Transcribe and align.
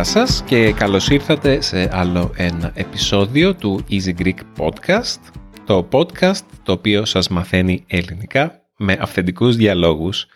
Γεια 0.00 0.08
σας 0.08 0.42
και 0.42 0.72
καλώς 0.72 1.08
ήρθατε 1.08 1.60
σε 1.60 1.90
άλλο 1.92 2.32
ένα 2.36 2.72
επεισόδιο 2.74 3.54
του 3.54 3.84
Easy 3.90 4.14
Greek 4.18 4.38
Podcast, 4.58 5.18
το 5.64 5.88
podcast 5.92 6.44
το 6.62 6.72
οποίο 6.72 7.04
σας 7.04 7.28
μαθαίνει 7.28 7.84
ελληνικά 7.86 8.68
με 8.76 8.96
αυθεντικούς 9.00 9.56
διαλόγους. 9.56 10.26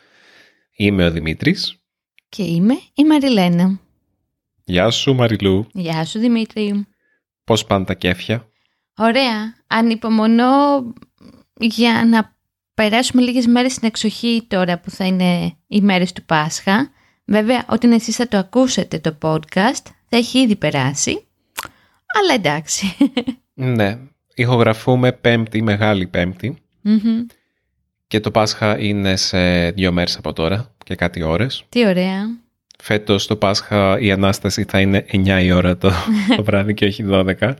Είμαι 0.76 1.04
ο 1.04 1.10
Δημήτρης. 1.10 1.78
Και 2.28 2.42
είμαι 2.42 2.74
η 2.94 3.04
Μαριλένα. 3.04 3.80
Γεια 4.64 4.90
σου 4.90 5.14
Μαριλού. 5.14 5.66
Γεια 5.72 6.04
σου 6.04 6.18
Δημήτρη. 6.18 6.86
Πώς 7.44 7.64
πάνε 7.64 7.84
τα 7.84 7.94
κέφια; 7.94 8.48
Ωραία. 8.96 9.54
Ανυπομονώ 9.66 10.82
για 11.60 12.04
να 12.06 12.36
περάσουμε 12.74 13.22
λίγες 13.22 13.46
μέρες 13.46 13.72
στην 13.72 13.88
εξοχή 13.88 14.46
τώρα 14.48 14.80
που 14.80 14.90
θα 14.90 15.04
είναι 15.04 15.56
οι 15.66 15.80
μέρες 15.80 16.12
του 16.12 16.24
Πάσχα. 16.24 16.90
Βέβαια, 17.24 17.64
όταν 17.68 17.92
εσείς 17.92 18.16
θα 18.16 18.28
το 18.28 18.36
ακούσετε 18.36 18.98
το 18.98 19.16
podcast, 19.22 19.84
θα 20.08 20.16
έχει 20.16 20.38
ήδη 20.38 20.56
περάσει. 20.56 21.24
Αλλά 22.20 22.34
εντάξει. 22.34 22.96
Ναι. 23.54 23.98
Ηχογραφούμε 24.34 25.12
πέμπτη, 25.12 25.62
μεγάλη 25.62 26.06
πέμπτη. 26.06 26.56
Και 28.06 28.20
το 28.20 28.30
Πάσχα 28.30 28.78
είναι 28.78 29.16
σε 29.16 29.70
δύο 29.70 29.92
μέρες 29.92 30.16
από 30.16 30.32
τώρα 30.32 30.74
και 30.84 30.94
κάτι 30.94 31.22
ώρες. 31.22 31.64
Τι 31.68 31.86
ωραία. 31.86 32.22
Φέτος 32.82 33.26
το 33.26 33.36
Πάσχα 33.36 33.98
η 33.98 34.12
Ανάσταση 34.12 34.64
θα 34.68 34.80
είναι 34.80 35.06
9 35.12 35.40
η 35.42 35.52
ώρα 35.52 35.76
το, 35.76 35.92
το 36.36 36.44
βράδυ 36.44 36.74
και 36.74 36.84
όχι 36.84 37.04
12. 37.08 37.54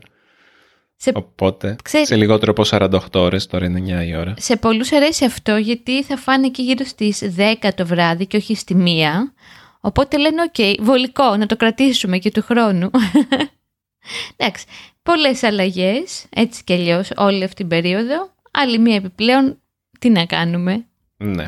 Σε, 0.97 1.11
Οπότε 1.15 1.75
Ξέρεις- 1.83 2.07
σε 2.07 2.15
λιγότερο 2.15 2.51
από 2.51 2.63
48 2.65 2.99
ώρες, 3.19 3.45
τώρα 3.47 3.65
είναι 3.65 3.79
9 3.79 4.05
η 4.05 4.15
ώρα. 4.15 4.33
σε 4.37 4.55
πολλούς 4.55 4.91
αρέσει 4.91 5.25
αυτό 5.25 5.55
γιατί 5.57 6.03
θα 6.03 6.17
φάνε 6.17 6.49
και 6.49 6.61
γύρω 6.61 6.85
στις 6.85 7.21
10 7.35 7.73
το 7.75 7.85
βράδυ 7.85 8.25
και 8.25 8.37
όχι 8.37 8.55
στη 8.55 8.73
1. 8.73 9.33
Οπότε 9.81 10.17
λένε 10.17 10.41
οκέι, 10.41 10.83
βολικό 10.85 11.37
να 11.37 11.45
το 11.45 11.55
κρατήσουμε 11.55 12.17
και 12.17 12.31
του 12.31 12.41
χρόνου. 12.41 12.89
Εντάξει, 14.37 14.65
πολλές 15.03 15.43
αλλαγές, 15.43 16.25
έτσι 16.29 16.63
κι 16.63 16.73
αλλιώς 16.73 17.09
όλη 17.15 17.43
αυτή 17.43 17.55
την 17.55 17.67
περίοδο. 17.67 18.29
Άλλη 18.51 18.79
μία 18.79 18.95
επιπλέον, 18.95 19.57
τι 19.99 20.09
να 20.09 20.25
κάνουμε. 20.25 20.85
Ναι. 21.17 21.45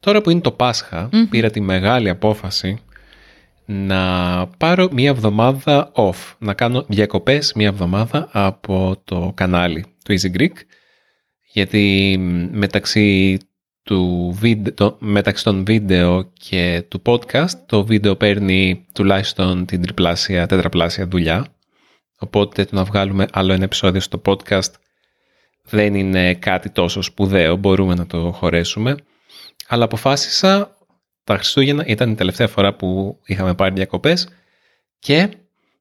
Τώρα 0.00 0.20
που 0.20 0.30
είναι 0.30 0.40
το 0.40 0.52
Πάσχα 0.52 1.08
πήρα 1.30 1.50
τη 1.50 1.60
μεγάλη 1.60 2.08
απόφαση 2.08 2.82
να 3.72 4.46
πάρω 4.58 4.88
μία 4.92 5.08
εβδομάδα 5.08 5.92
off, 5.94 6.34
να 6.38 6.54
κάνω 6.54 6.84
διακοπές 6.88 7.52
μία 7.52 7.66
εβδομάδα 7.66 8.28
από 8.32 9.00
το 9.04 9.32
κανάλι 9.34 9.84
του 10.04 10.14
Easy 10.20 10.36
Greek, 10.38 10.52
γιατί 11.52 12.16
μ, 12.18 12.58
μεταξύ, 12.58 13.38
του 13.82 14.30
βίντεο, 14.38 14.74
το- 14.74 14.96
μεταξύ 15.00 15.44
των 15.44 15.64
βίντεο 15.64 16.32
και 16.32 16.84
του 16.88 17.02
podcast, 17.06 17.50
το 17.66 17.84
βίντεο 17.84 18.16
παίρνει 18.16 18.86
τουλάχιστον 18.94 19.66
την 19.66 19.82
τριπλάσια, 19.82 20.46
τετραπλάσια 20.46 21.06
δουλειά, 21.06 21.46
οπότε 22.18 22.64
το 22.64 22.76
να 22.76 22.84
βγάλουμε 22.84 23.26
άλλο 23.32 23.52
ένα 23.52 23.64
επεισόδιο 23.64 24.00
στο 24.00 24.22
podcast 24.26 24.72
δεν 25.64 25.94
είναι 25.94 26.34
κάτι 26.34 26.70
τόσο 26.70 27.02
σπουδαίο, 27.02 27.56
μπορούμε 27.56 27.94
να 27.94 28.06
το 28.06 28.32
χωρέσουμε. 28.32 28.94
Αλλά 29.68 29.84
αποφάσισα, 29.84 30.76
τα 31.30 31.36
Χριστούγεννα 31.36 31.84
ήταν 31.86 32.10
η 32.10 32.14
τελευταία 32.14 32.48
φορά 32.48 32.74
που 32.74 33.18
είχαμε 33.26 33.54
πάρει 33.54 33.74
διακοπές 33.74 34.28
και 34.98 35.28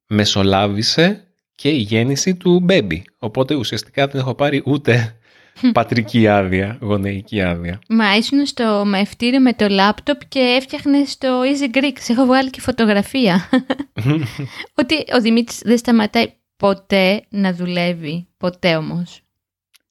μεσολάβησε 0.07 1.23
και 1.55 1.69
η 1.69 1.77
γέννηση 1.77 2.35
του 2.35 2.65
baby. 2.69 3.01
Οπότε 3.17 3.55
ουσιαστικά 3.55 4.07
δεν 4.07 4.21
έχω 4.21 4.35
πάρει 4.35 4.61
ούτε 4.65 5.15
πατρική 5.73 6.27
άδεια, 6.27 6.77
γονεϊκή 6.81 7.41
άδεια. 7.41 7.79
Μα 7.89 8.15
ήσουν 8.15 8.45
στο 8.45 8.83
μευτήριο 8.85 9.39
με 9.39 9.53
το 9.53 9.67
λάπτοπ 9.69 10.25
και 10.27 10.39
έφτιαχνες 10.39 11.17
το 11.17 11.27
Easy 11.41 11.77
Greek. 11.77 11.93
Σε 11.99 12.11
έχω 12.11 12.25
βγάλει 12.25 12.49
και 12.49 12.61
φωτογραφία. 12.61 13.49
Ότι 14.81 14.95
ο 15.15 15.21
Δημήτρης 15.21 15.59
δεν 15.63 15.77
σταματάει 15.77 16.33
ποτέ 16.57 17.23
να 17.29 17.53
δουλεύει. 17.53 18.27
Ποτέ 18.37 18.75
όμως. 18.75 19.21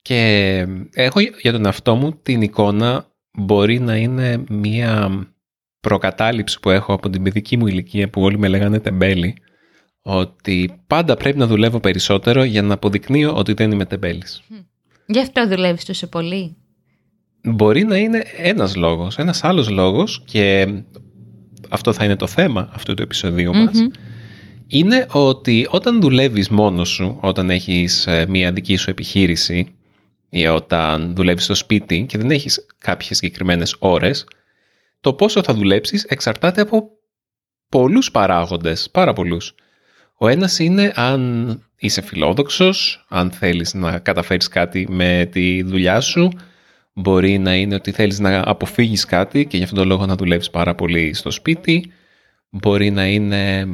Και 0.02 0.66
έχω 0.92 1.20
για 1.20 1.52
τον 1.52 1.64
εαυτό 1.64 1.94
μου 1.94 2.12
την 2.22 2.42
εικόνα 2.42 3.06
μπορεί 3.32 3.78
να 3.78 3.96
είναι 3.96 4.44
μία 4.48 5.10
προκατάληψη 5.88 6.60
που 6.60 6.70
έχω 6.70 6.92
από 6.92 7.10
την 7.10 7.22
παιδική 7.22 7.56
μου 7.56 7.66
ηλικία 7.66 8.08
που 8.08 8.22
όλοι 8.22 8.38
με 8.38 8.48
λέγανε 8.48 8.78
τεμπέλη 8.78 9.36
ότι 10.02 10.80
πάντα 10.86 11.16
πρέπει 11.16 11.38
να 11.38 11.46
δουλεύω 11.46 11.80
περισσότερο 11.80 12.44
για 12.44 12.62
να 12.62 12.74
αποδεικνύω 12.74 13.34
ότι 13.34 13.52
δεν 13.52 13.70
είμαι 13.70 13.84
τεμπέλης. 13.84 14.42
Γι' 15.06 15.20
αυτό 15.20 15.48
δουλεύεις 15.48 15.84
τόσο 15.84 16.06
πολύ. 16.06 16.56
Μπορεί 17.42 17.84
να 17.84 17.96
είναι 17.96 18.24
ένας 18.36 18.76
λόγος. 18.76 19.18
Ένας 19.18 19.44
άλλος 19.44 19.68
λόγος 19.68 20.22
και 20.24 20.66
αυτό 21.68 21.92
θα 21.92 22.04
είναι 22.04 22.16
το 22.16 22.26
θέμα 22.26 22.68
αυτού 22.72 22.94
του 22.94 23.02
επεισοδίου 23.02 23.54
μας 23.54 23.78
είναι 24.68 25.06
ότι 25.12 25.66
όταν 25.70 26.00
δουλεύεις 26.00 26.48
μόνος 26.48 26.88
σου, 26.88 27.18
όταν 27.20 27.50
έχεις 27.50 28.06
ε, 28.06 28.26
μία 28.28 28.52
δική 28.52 28.76
σου 28.76 28.90
επιχείρηση 28.90 29.74
ή 30.30 30.46
όταν 30.46 31.14
δουλεύεις 31.14 31.44
στο 31.44 31.54
σπίτι 31.54 32.04
και 32.08 32.18
δεν 32.18 32.30
έχεις 32.30 32.66
κάποιες 32.78 33.16
συγκεκριμένες 33.16 33.76
ώρες, 33.78 34.26
το 35.00 35.14
πόσο 35.14 35.42
θα 35.42 35.54
δουλέψεις 35.54 36.04
εξαρτάται 36.04 36.60
από 36.60 36.90
πολλούς 37.68 38.10
παράγοντες, 38.10 38.90
πάρα 38.90 39.12
πολλούς. 39.12 39.54
Ο 40.18 40.28
ένας 40.28 40.58
είναι 40.58 40.92
αν 40.94 41.62
είσαι 41.76 42.00
φιλόδοξος, 42.00 43.06
αν 43.08 43.30
θέλεις 43.30 43.74
να 43.74 43.98
καταφέρεις 43.98 44.48
κάτι 44.48 44.86
με 44.90 45.28
τη 45.32 45.62
δουλειά 45.62 46.00
σου, 46.00 46.30
μπορεί 46.92 47.38
να 47.38 47.54
είναι 47.54 47.74
ότι 47.74 47.90
θέλεις 47.90 48.18
να 48.18 48.42
αποφύγεις 48.46 49.04
κάτι 49.04 49.46
και 49.46 49.56
γι' 49.56 49.62
αυτόν 49.62 49.78
τον 49.78 49.88
λόγο 49.88 50.06
να 50.06 50.16
δουλεύεις 50.16 50.50
πάρα 50.50 50.74
πολύ 50.74 51.14
στο 51.14 51.30
σπίτι, 51.30 51.92
μπορεί 52.50 52.90
να 52.90 53.06
είναι... 53.06 53.66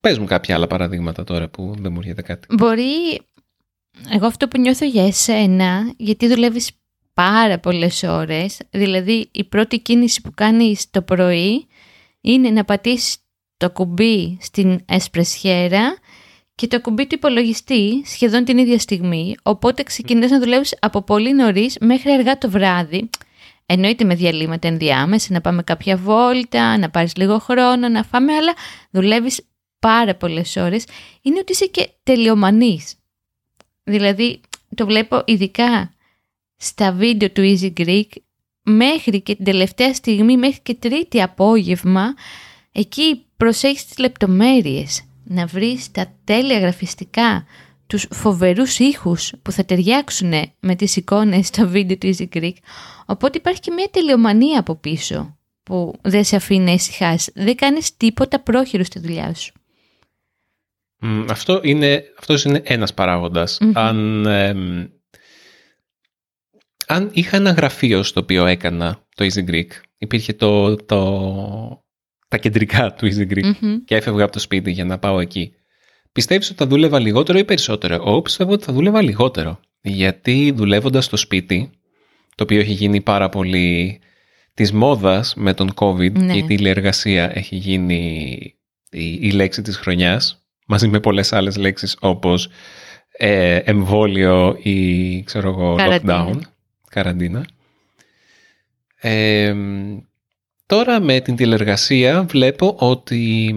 Πες 0.00 0.18
μου 0.18 0.24
κάποια 0.24 0.54
άλλα 0.54 0.66
παραδείγματα 0.66 1.24
τώρα 1.24 1.48
που 1.48 1.74
δεν 1.78 1.92
μου 1.92 1.98
έρχεται 1.98 2.22
κάτι. 2.22 2.46
Μπορεί, 2.54 3.20
εγώ 4.12 4.26
αυτό 4.26 4.48
που 4.48 4.60
νιώθω 4.60 4.86
για 4.86 5.06
εσένα, 5.06 5.92
γιατί 5.96 6.28
δουλεύεις 6.28 6.70
πάρα 7.14 7.58
πολλές 7.58 8.02
ώρες, 8.02 8.58
δηλαδή 8.70 9.28
η 9.32 9.44
πρώτη 9.44 9.80
κίνηση 9.80 10.20
που 10.20 10.30
κάνεις 10.34 10.90
το 10.90 11.02
πρωί 11.02 11.66
είναι 12.20 12.50
να 12.50 12.64
πατήσεις 12.64 13.16
το 13.56 13.70
κουμπί 13.70 14.38
στην 14.40 14.80
εσπρεσιέρα 14.86 15.98
και 16.54 16.66
το 16.66 16.80
κουμπί 16.80 17.06
του 17.06 17.14
υπολογιστή 17.14 18.02
σχεδόν 18.04 18.44
την 18.44 18.58
ίδια 18.58 18.78
στιγμή, 18.78 19.34
οπότε 19.42 19.82
ξεκινάς 19.82 20.30
να 20.30 20.38
δουλεύεις 20.38 20.76
από 20.80 21.02
πολύ 21.02 21.34
νωρίς 21.34 21.76
μέχρι 21.80 22.10
αργά 22.10 22.38
το 22.38 22.50
βράδυ, 22.50 23.10
εννοείται 23.66 24.04
με 24.04 24.14
διαλύματα 24.14 24.68
ενδιάμεσα, 24.68 25.32
να 25.32 25.40
πάμε 25.40 25.62
κάποια 25.62 25.96
βόλτα, 25.96 26.78
να 26.78 26.90
πάρεις 26.90 27.16
λίγο 27.16 27.38
χρόνο, 27.38 27.88
να 27.88 28.02
φάμε, 28.02 28.32
αλλά 28.32 28.52
δουλεύεις 28.90 29.40
πάρα 29.78 30.14
πολλές 30.14 30.56
ώρες, 30.56 30.84
είναι 31.22 31.38
ότι 31.38 31.52
είσαι 31.52 31.66
και 31.66 31.88
τελειομανής. 32.02 32.94
Δηλαδή, 33.84 34.40
το 34.74 34.86
βλέπω 34.86 35.22
ειδικά 35.26 35.92
στα 36.64 36.92
βίντεο 36.92 37.30
του 37.30 37.42
Easy 37.44 37.72
Greek, 37.80 38.08
μέχρι 38.62 39.20
και 39.20 39.34
την 39.34 39.44
τελευταία 39.44 39.94
στιγμή, 39.94 40.36
μέχρι 40.36 40.60
και 40.62 40.74
τρίτη 40.74 41.22
απόγευμα, 41.22 42.14
εκεί 42.72 43.24
προσέχεις 43.36 43.84
τις 43.86 43.98
λεπτομέρειες, 43.98 45.02
να 45.24 45.46
βρεις 45.46 45.90
τα 45.90 46.14
τέλεια 46.24 46.58
γραφιστικά, 46.58 47.44
τους 47.86 48.06
φοβερούς 48.10 48.78
ήχους 48.78 49.32
που 49.42 49.52
θα 49.52 49.64
ταιριάξουν 49.64 50.32
με 50.60 50.74
τις 50.74 50.96
εικόνες 50.96 51.46
στο 51.46 51.68
βίντεο 51.68 51.96
του 51.96 52.14
Easy 52.14 52.28
Greek. 52.36 52.54
Οπότε 53.06 53.38
υπάρχει 53.38 53.60
και 53.60 53.70
μια 53.70 53.88
τελειομανία 53.90 54.60
από 54.60 54.76
πίσω 54.76 55.36
που 55.62 55.94
δεν 56.02 56.24
σε 56.24 56.36
αφήνει 56.36 56.64
να 56.64 56.72
ησυχάσεις. 56.72 57.32
Δεν 57.34 57.56
κάνεις 57.56 57.96
τίποτα 57.96 58.40
πρόχειρο 58.40 58.84
στη 58.84 58.98
δουλειά 58.98 59.34
σου. 59.34 59.52
Μ, 60.98 61.24
Αυτό 61.30 61.60
είναι, 61.62 62.04
αυτός 62.18 62.44
είναι 62.44 62.62
ένας 62.64 62.94
παράγοντας. 62.94 63.58
Αν, 63.72 64.26
εμ, 64.26 64.84
αν 66.86 67.10
είχα 67.12 67.36
ένα 67.36 67.50
γραφείο 67.50 68.02
στο 68.02 68.20
οποίο 68.20 68.46
έκανα 68.46 69.06
το 69.14 69.24
Easy 69.24 69.50
Greek, 69.50 69.66
υπήρχε 69.98 70.32
το, 70.32 70.76
το, 70.76 71.84
τα 72.28 72.38
κεντρικά 72.38 72.92
του 72.94 73.06
Easy 73.06 73.32
Greek 73.32 73.52
Μμμ. 73.60 73.76
και 73.84 73.94
έφευγα 73.96 74.22
από 74.24 74.32
το 74.32 74.38
σπίτι 74.38 74.70
για 74.70 74.84
να 74.84 74.98
πάω 74.98 75.20
εκεί. 75.20 75.52
Πιστεύεις 76.12 76.48
ότι 76.50 76.58
θα 76.58 76.66
δούλευα 76.66 76.98
λιγότερο 76.98 77.38
ή 77.38 77.44
περισσότερο; 77.44 77.94
Εγώ 77.94 78.22
πιστεύω 78.22 78.52
ότι 78.52 78.64
θα 78.64 78.72
δούλευα 78.72 79.02
λιγότερο. 79.02 79.60
Γιατί 79.80 80.52
δουλεύοντας 80.56 81.04
στο 81.04 81.16
σπίτι, 81.16 81.70
το 82.34 82.42
οποίο 82.44 82.60
έχει 82.60 82.72
γίνει 82.72 83.00
πάρα 83.00 83.28
πολύ 83.28 84.00
της 84.54 84.72
μόδας 84.72 85.34
με 85.36 85.54
τον 85.54 85.70
COVID 85.74 86.12
Ναι. 86.12 86.32
και 86.32 86.38
η 86.38 86.42
τηλεεργασία 86.44 87.30
έχει 87.34 87.56
γίνει 87.56 88.26
η, 88.90 89.12
η 89.20 89.30
λέξη 89.30 89.62
της 89.62 89.76
χρονιάς 89.76 90.46
μαζί 90.66 90.88
με 90.88 91.00
πολλές 91.00 91.32
άλλες 91.32 91.56
λέξεις 91.56 91.96
όπως 92.00 92.48
ε, 93.12 93.56
εμβόλιο 93.56 94.56
ή 94.62 95.22
ξέρω 95.22 95.48
εγώ 95.48 95.74
Καραντίνα. 95.74 96.28
lockdown, 96.28 96.40
καραντίνα. 96.92 97.46
Ε, 99.00 99.54
τώρα 100.66 101.00
με 101.00 101.20
την 101.20 101.36
τηλεργασία 101.36 102.22
βλέπω 102.22 102.76
ότι 102.78 103.54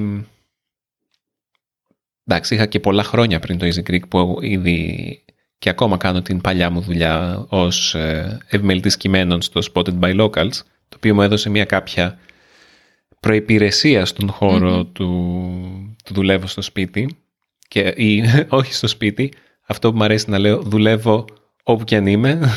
εντάξει 2.25 2.55
είχα 2.55 2.65
και 2.65 2.79
πολλά 2.79 3.03
χρόνια 3.03 3.39
πριν 3.39 3.57
το 3.57 3.65
Easy 3.65 3.91
Greek 3.91 4.07
που 4.09 4.37
ήδη 4.41 5.19
και 5.57 5.69
ακόμα 5.69 5.97
κάνω 5.97 6.21
την 6.21 6.41
παλιά 6.41 6.69
μου 6.69 6.81
δουλειά 6.81 7.45
ως 7.49 7.95
ε, 7.95 8.39
επιμελητής 8.49 8.97
κειμένων 8.97 9.41
στο 9.41 9.61
Spotted 9.73 9.99
by 9.99 10.19
Locals 10.19 10.55
το 10.89 10.95
οποίο 10.95 11.13
μου 11.13 11.21
έδωσε 11.21 11.49
μια 11.49 11.65
κάποια 11.65 12.17
προϋπηρεσία 13.19 14.05
στον 14.05 14.29
χωρο 14.29 14.85
του, 14.85 15.07
του 16.03 16.13
δουλεύω 16.13 16.47
στο 16.47 16.61
σπίτι 16.61 17.17
και, 17.67 17.93
ή 17.95 18.23
όχι 18.49 18.73
στο 18.73 18.87
σπίτι, 18.87 19.33
αυτό 19.65 19.91
που 19.91 19.97
μου 19.97 20.03
αρέσει 20.03 20.29
να 20.29 20.39
λέω 20.39 20.61
δουλεύω 20.61 21.25
όπου 21.63 21.83
και 21.83 21.95
αν 21.95 22.07
είμαι, 22.07 22.49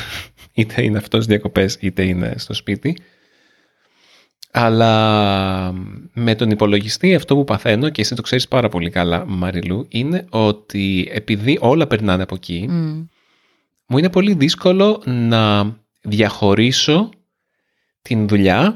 είτε 0.59 0.83
είναι 0.83 0.99
αυτός 0.99 1.27
διακοπές 1.27 1.77
είτε 1.81 2.03
είναι 2.05 2.35
στο 2.37 2.55
σπίτι. 2.55 2.97
Αλλά 4.51 5.73
με 6.13 6.35
τον 6.35 6.51
υπολογιστή 6.51 7.15
αυτό 7.15 7.35
που 7.35 7.45
παθαίνω 7.45 7.89
και 7.89 8.01
εσύ 8.01 8.15
το 8.15 8.23
ξέρεις 8.23 8.49
πάρα 8.49 8.69
πολύ 8.69 8.91
καλά 8.91 9.25
Μαριλού 9.27 9.87
είναι 9.89 10.27
ότι 10.31 11.09
επειδή 11.13 11.59
όλα 11.61 11.87
περνάνε 11.87 12.23
από 12.23 12.35
εκεί 12.35 12.67
μου 13.87 13.99
είναι 13.99 14.11
πολύ 14.11 14.35
δύσκολο 14.35 15.03
να 15.05 15.77
διαχωρίσω 16.03 17.11
την 18.03 18.29
δουλειά 18.29 18.75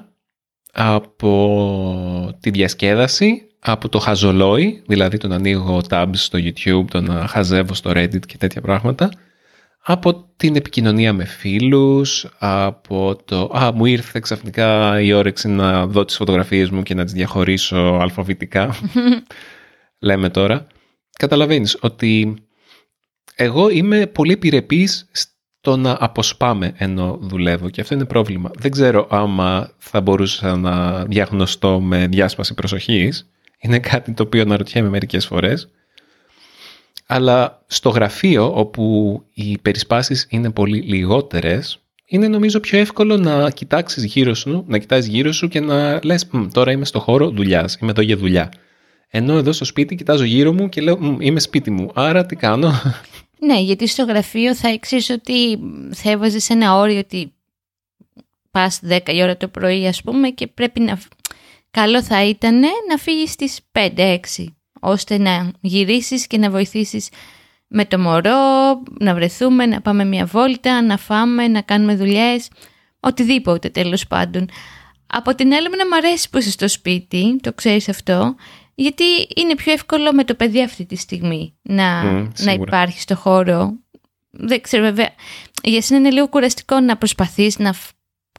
από 0.72 2.36
τη 2.40 2.50
διασκέδαση, 2.50 3.46
από 3.58 3.88
το 3.88 3.98
χαζολόι, 3.98 4.82
δηλαδή 4.86 5.16
το 5.16 5.28
να 5.28 5.34
ανοίγω 5.34 5.80
tabs 5.88 6.10
στο 6.12 6.38
YouTube, 6.42 6.84
το 6.90 7.00
να 7.00 7.26
χαζεύω 7.26 7.74
στο 7.74 7.90
Reddit 7.94 8.26
και 8.26 8.36
τέτοια 8.36 8.60
πράγματα, 8.60 9.10
από 9.84 10.28
την 10.36 10.56
επικοινωνία 10.56 11.12
με 11.12 11.24
φίλους, 11.24 12.26
από 12.38 13.16
το 13.24 13.50
«Α, 13.56 13.72
μου 13.72 13.84
ήρθε 13.84 14.20
ξαφνικά 14.20 15.00
η 15.00 15.12
όρεξη 15.12 15.48
να 15.48 15.86
δω 15.86 16.04
τις 16.04 16.16
φωτογραφίες 16.16 16.70
μου 16.70 16.82
και 16.82 16.94
να 16.94 17.04
τις 17.04 17.12
διαχωρίσω 17.12 17.98
αλφαβητικά», 18.00 18.74
λέμε 19.98 20.28
τώρα. 20.28 20.66
Καταλαβαίνεις 21.18 21.78
ότι 21.80 22.36
εγώ 23.34 23.68
είμαι 23.68 24.06
πολύ 24.06 24.32
επιρρεπής 24.32 25.10
το 25.60 25.76
να 25.76 25.96
αποσπάμε 26.00 26.72
ενώ 26.76 27.18
δουλεύω 27.20 27.70
και 27.70 27.80
αυτό 27.80 27.94
είναι 27.94 28.04
πρόβλημα. 28.04 28.50
Δεν 28.54 28.70
ξέρω 28.70 29.06
άμα 29.10 29.72
θα 29.78 30.00
μπορούσα 30.00 30.56
να 30.56 31.04
διαγνωστώ 31.04 31.80
με 31.80 32.06
διάσπαση 32.06 32.54
προσοχής. 32.54 33.30
Είναι 33.58 33.78
κάτι 33.78 34.12
το 34.12 34.22
οποίο 34.22 34.42
αναρωτιέμαι 34.42 34.88
μερικές 34.88 35.26
φορές. 35.26 35.68
Αλλά 37.14 37.64
στο 37.66 37.88
γραφείο 37.88 38.52
όπου 38.54 39.22
οι 39.32 39.58
περισπάσεις 39.58 40.26
είναι 40.30 40.50
πολύ 40.50 40.80
λιγότερες, 40.80 41.78
είναι 42.06 42.28
νομίζω 42.28 42.60
πιο 42.60 42.78
εύκολο 42.78 43.16
να 43.16 43.50
κοιτάξεις 43.50 44.04
γύρω 44.04 44.34
σου, 44.34 44.64
να 44.66 44.78
κοιτάς 44.78 45.06
γύρω 45.06 45.32
σου 45.32 45.48
και 45.48 45.60
να 45.60 46.00
λες 46.02 46.28
τώρα 46.52 46.72
είμαι 46.72 46.84
στο 46.84 47.00
χώρο 47.00 47.30
δουλειάς, 47.30 47.78
είμαι 47.80 47.90
εδώ 47.90 48.00
για 48.00 48.16
δουλειά. 48.16 48.52
Ενώ 49.08 49.36
εδώ 49.36 49.52
στο 49.52 49.64
σπίτι 49.64 49.94
κοιτάζω 49.94 50.24
γύρω 50.24 50.52
μου 50.52 50.68
και 50.68 50.80
λέω 50.80 51.16
είμαι 51.20 51.40
σπίτι 51.40 51.70
μου, 51.70 51.90
άρα 51.94 52.26
τι 52.26 52.36
κάνω, 52.36 52.72
ναι, 53.38 53.60
γιατί 53.60 53.86
στο 53.86 54.04
γραφείο 54.04 54.54
θα 54.54 54.68
εξής 54.68 55.10
ότι 55.10 55.58
θα 55.90 56.10
έβαζες 56.10 56.50
ένα 56.50 56.76
όριο 56.76 56.98
ότι 56.98 57.32
πας 58.50 58.80
10 58.88 58.98
η 59.06 59.22
ώρα 59.22 59.36
το 59.36 59.48
πρωί 59.48 59.86
ας 59.86 60.02
πούμε 60.02 60.28
και 60.28 60.46
πρέπει 60.46 60.80
να... 60.80 60.98
Καλό 61.70 62.02
θα 62.02 62.24
ήταν 62.24 62.58
να 62.88 62.96
φύγεις 62.98 63.30
στις 63.30 63.60
5-6 63.72 64.18
ώστε 64.84 65.18
να 65.18 65.50
γυρίσεις 65.60 66.26
και 66.26 66.38
να 66.38 66.50
βοηθήσεις 66.50 67.08
με 67.68 67.84
το 67.84 67.98
μωρό, 67.98 68.82
να 69.00 69.14
βρεθούμε, 69.14 69.66
να 69.66 69.80
πάμε 69.80 70.04
μια 70.04 70.26
βόλτα, 70.26 70.82
να 70.82 70.96
φάμε, 70.96 71.48
να 71.48 71.60
κάνουμε 71.60 71.94
δουλειές, 71.94 72.48
οτιδήποτε 73.00 73.68
τέλος 73.68 74.06
πάντων. 74.06 74.48
Από 75.06 75.34
την 75.34 75.52
άλλη 75.52 75.68
να 75.68 75.86
μ' 75.86 75.92
αρέσει 75.92 76.30
που 76.30 76.38
είσαι 76.38 76.50
στο 76.50 76.68
σπίτι, 76.68 77.38
το 77.40 77.52
ξέρεις 77.52 77.88
αυτό, 77.88 78.34
γιατί 78.74 79.04
είναι 79.36 79.54
πιο 79.54 79.72
εύκολο 79.72 80.12
με 80.12 80.24
το 80.24 80.34
παιδί 80.34 80.62
αυτή 80.62 80.86
τη 80.86 80.96
στιγμή 80.96 81.54
να, 81.62 82.02
να 82.38 82.52
υπάρχει 82.52 83.00
στο 83.00 83.16
χώρο. 83.16 83.72
Δεν 84.30 84.60
ξέρω 84.60 84.82
βέβαια, 84.82 85.08
για 85.62 85.82
σένα 85.82 86.00
είναι 86.00 86.10
λίγο 86.10 86.28
κουραστικό 86.28 86.80
να 86.80 86.96
προσπαθείς 86.96 87.58
να 87.58 87.74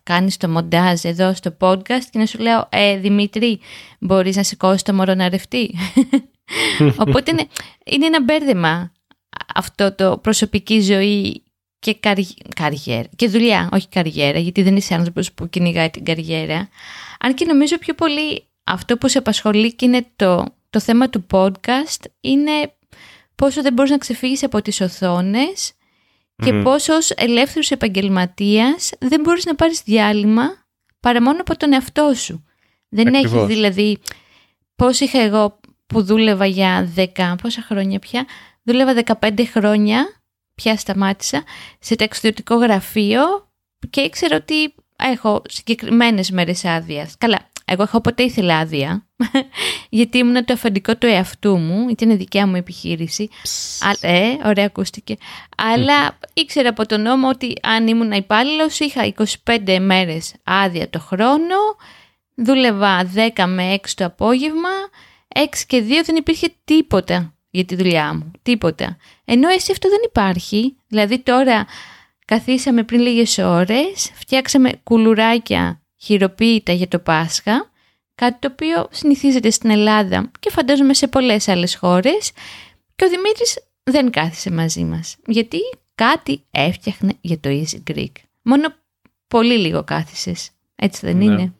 κάνεις 0.03 0.37
το 0.37 0.49
μοντάζ 0.49 1.03
εδώ 1.03 1.33
στο 1.33 1.57
podcast 1.59 2.03
και 2.09 2.19
να 2.19 2.25
σου 2.25 2.39
λέω 2.39 2.67
ε, 2.69 2.97
Δημήτρη 2.97 3.59
μπορείς 3.99 4.35
να 4.35 4.43
σηκώσεις 4.43 4.81
το 4.81 4.93
μωρό 4.93 5.13
να 5.13 5.29
ρευτεί; 5.29 5.75
Οπότε 6.97 7.31
είναι, 7.31 7.47
είναι 7.85 8.05
ένα 8.05 8.21
μπέρδεμα 8.21 8.91
αυτό 9.55 9.95
το 9.95 10.17
προσωπική 10.17 10.81
ζωή 10.81 11.43
και 11.79 11.99
καριέρα. 12.55 13.07
Και 13.15 13.27
δουλειά, 13.27 13.69
όχι 13.73 13.87
καριέρα, 13.87 14.39
γιατί 14.39 14.61
δεν 14.61 14.75
είσαι 14.75 14.93
άνθρωπος 14.93 15.33
που 15.33 15.49
κυνηγάει 15.49 15.89
την 15.89 16.05
καριέρα. 16.05 16.69
Αν 17.19 17.33
και 17.33 17.45
νομίζω 17.45 17.77
πιο 17.77 17.93
πολύ 17.93 18.43
αυτό 18.63 18.97
που 18.97 19.07
σε 19.07 19.17
απασχολεί 19.17 19.73
και 19.73 19.85
είναι 19.85 20.05
το, 20.15 20.45
το 20.69 20.79
θέμα 20.79 21.09
του 21.09 21.25
podcast 21.31 22.01
είναι 22.19 22.73
πόσο 23.35 23.61
δεν 23.61 23.73
μπορείς 23.73 23.91
να 23.91 23.97
ξεφύγεις 23.97 24.43
από 24.43 24.61
τις 24.61 24.81
οθόνες 24.81 25.73
και 26.35 26.53
πόσο 26.53 26.93
ως 26.95 27.09
ελεύθερος 27.09 27.71
επαγγελματίας 27.71 28.91
δεν 28.99 29.21
μπορείς 29.21 29.45
να 29.45 29.55
πάρεις 29.55 29.81
διάλειμμα 29.83 30.43
παρά 30.99 31.21
μόνο 31.21 31.41
από 31.41 31.57
τον 31.57 31.73
εαυτό 31.73 32.13
σου. 32.13 32.45
Δεν 32.89 33.13
έχει 33.13 33.45
δηλαδή 33.45 33.97
πώς 34.75 34.99
είχα 34.99 35.19
εγώ 35.19 35.59
που 35.93 36.03
δούλευα 36.03 36.45
για 36.45 36.91
10, 36.95 37.35
πόσα 37.41 37.61
χρόνια 37.61 37.99
πια, 37.99 38.25
δούλευα 38.63 39.03
15 39.21 39.45
χρόνια, 39.45 40.21
πια 40.55 40.77
σταμάτησα, 40.77 41.43
σε 41.79 41.95
ταξιδιωτικό 41.95 42.55
γραφείο 42.55 43.21
και 43.89 44.01
ήξερα 44.01 44.35
ότι 44.35 44.73
έχω 44.95 45.41
συγκεκριμένες 45.47 46.31
μέρες 46.31 46.65
άδειας. 46.65 47.15
Καλά, 47.17 47.49
εγώ 47.65 47.83
έχω 47.83 48.01
ποτέ 48.01 48.23
ήθελα 48.23 48.57
άδεια, 48.57 49.07
γιατί 49.89 50.17
ήμουν 50.17 50.45
το 50.45 50.53
αφεντικό 50.53 50.95
του 50.95 51.05
εαυτού 51.05 51.57
μου, 51.57 51.89
ήταν 51.89 52.17
δικιά 52.17 52.47
μου 52.47 52.55
επιχείρηση. 52.55 53.29
Α, 53.79 54.09
ε, 54.09 54.37
ωραία 54.45 54.65
ακούστηκε. 54.65 55.15
Αλλά 55.57 56.17
ήξερα 56.33 56.69
από 56.69 56.85
τον 56.85 57.01
νόμο 57.01 57.27
ότι 57.27 57.53
αν 57.61 57.87
ήμουν 57.87 58.11
υπάλληλος 58.11 58.79
είχα 58.79 59.13
25 59.45 59.77
μέρες 59.79 60.33
άδεια 60.43 60.89
το 60.89 60.99
χρόνο, 60.99 61.55
δούλευα 62.35 63.11
10 63.35 63.45
με 63.47 63.73
6 63.73 63.93
το 63.95 64.05
απόγευμα, 64.05 64.69
6 65.35 65.45
και 65.67 65.83
2 65.87 65.91
δεν 66.05 66.15
υπήρχε 66.15 66.53
τίποτα 66.63 67.33
για 67.49 67.65
τη 67.65 67.75
δουλειά 67.75 68.13
μου, 68.13 68.31
τίποτα. 68.41 68.97
Ενώ 69.25 69.49
εσύ 69.49 69.71
αυτό 69.71 69.89
δεν 69.89 69.99
υπάρχει, 70.05 70.75
δηλαδή 70.87 71.19
τώρα 71.19 71.65
καθίσαμε 72.25 72.83
πριν 72.83 73.01
λίγες 73.01 73.37
ώρες, 73.37 74.11
φτιάξαμε 74.13 74.71
κουλουράκια 74.83 75.81
χειροποίητα 75.97 76.73
για 76.73 76.87
το 76.87 76.99
Πάσχα, 76.99 77.71
κάτι 78.15 78.37
το 78.39 78.49
οποίο 78.51 78.87
συνηθίζεται 78.91 79.49
στην 79.49 79.69
Ελλάδα 79.69 80.31
και 80.39 80.49
φαντάζομαι 80.49 80.93
σε 80.93 81.07
πολλές 81.07 81.47
άλλες 81.47 81.75
χώρες 81.75 82.31
και 82.95 83.05
ο 83.05 83.09
Δημήτρης 83.09 83.59
δεν 83.83 84.11
κάθισε 84.11 84.51
μαζί 84.51 84.83
μας, 84.83 85.15
γιατί 85.25 85.57
κάτι 85.95 86.43
έφτιαχνε 86.51 87.13
για 87.21 87.39
το 87.39 87.49
Easy 87.49 87.91
Greek. 87.91 88.11
Μόνο 88.41 88.73
πολύ 89.27 89.57
λίγο 89.57 89.83
κάθισες, 89.83 90.49
έτσι 90.75 91.05
δεν 91.05 91.17
ναι. 91.17 91.23
είναι; 91.23 91.53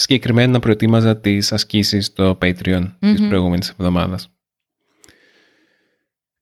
Συγκεκριμένα 0.00 0.52
να 0.52 0.58
προετοίμαζα 0.58 1.16
τις 1.16 1.52
ασκήσεις 1.52 2.06
στο 2.06 2.38
Patreon 2.42 2.82
mm-hmm. 2.82 3.14
της 3.16 3.28
προηγούμενης 3.28 3.68
εβδομάδας. 3.68 4.30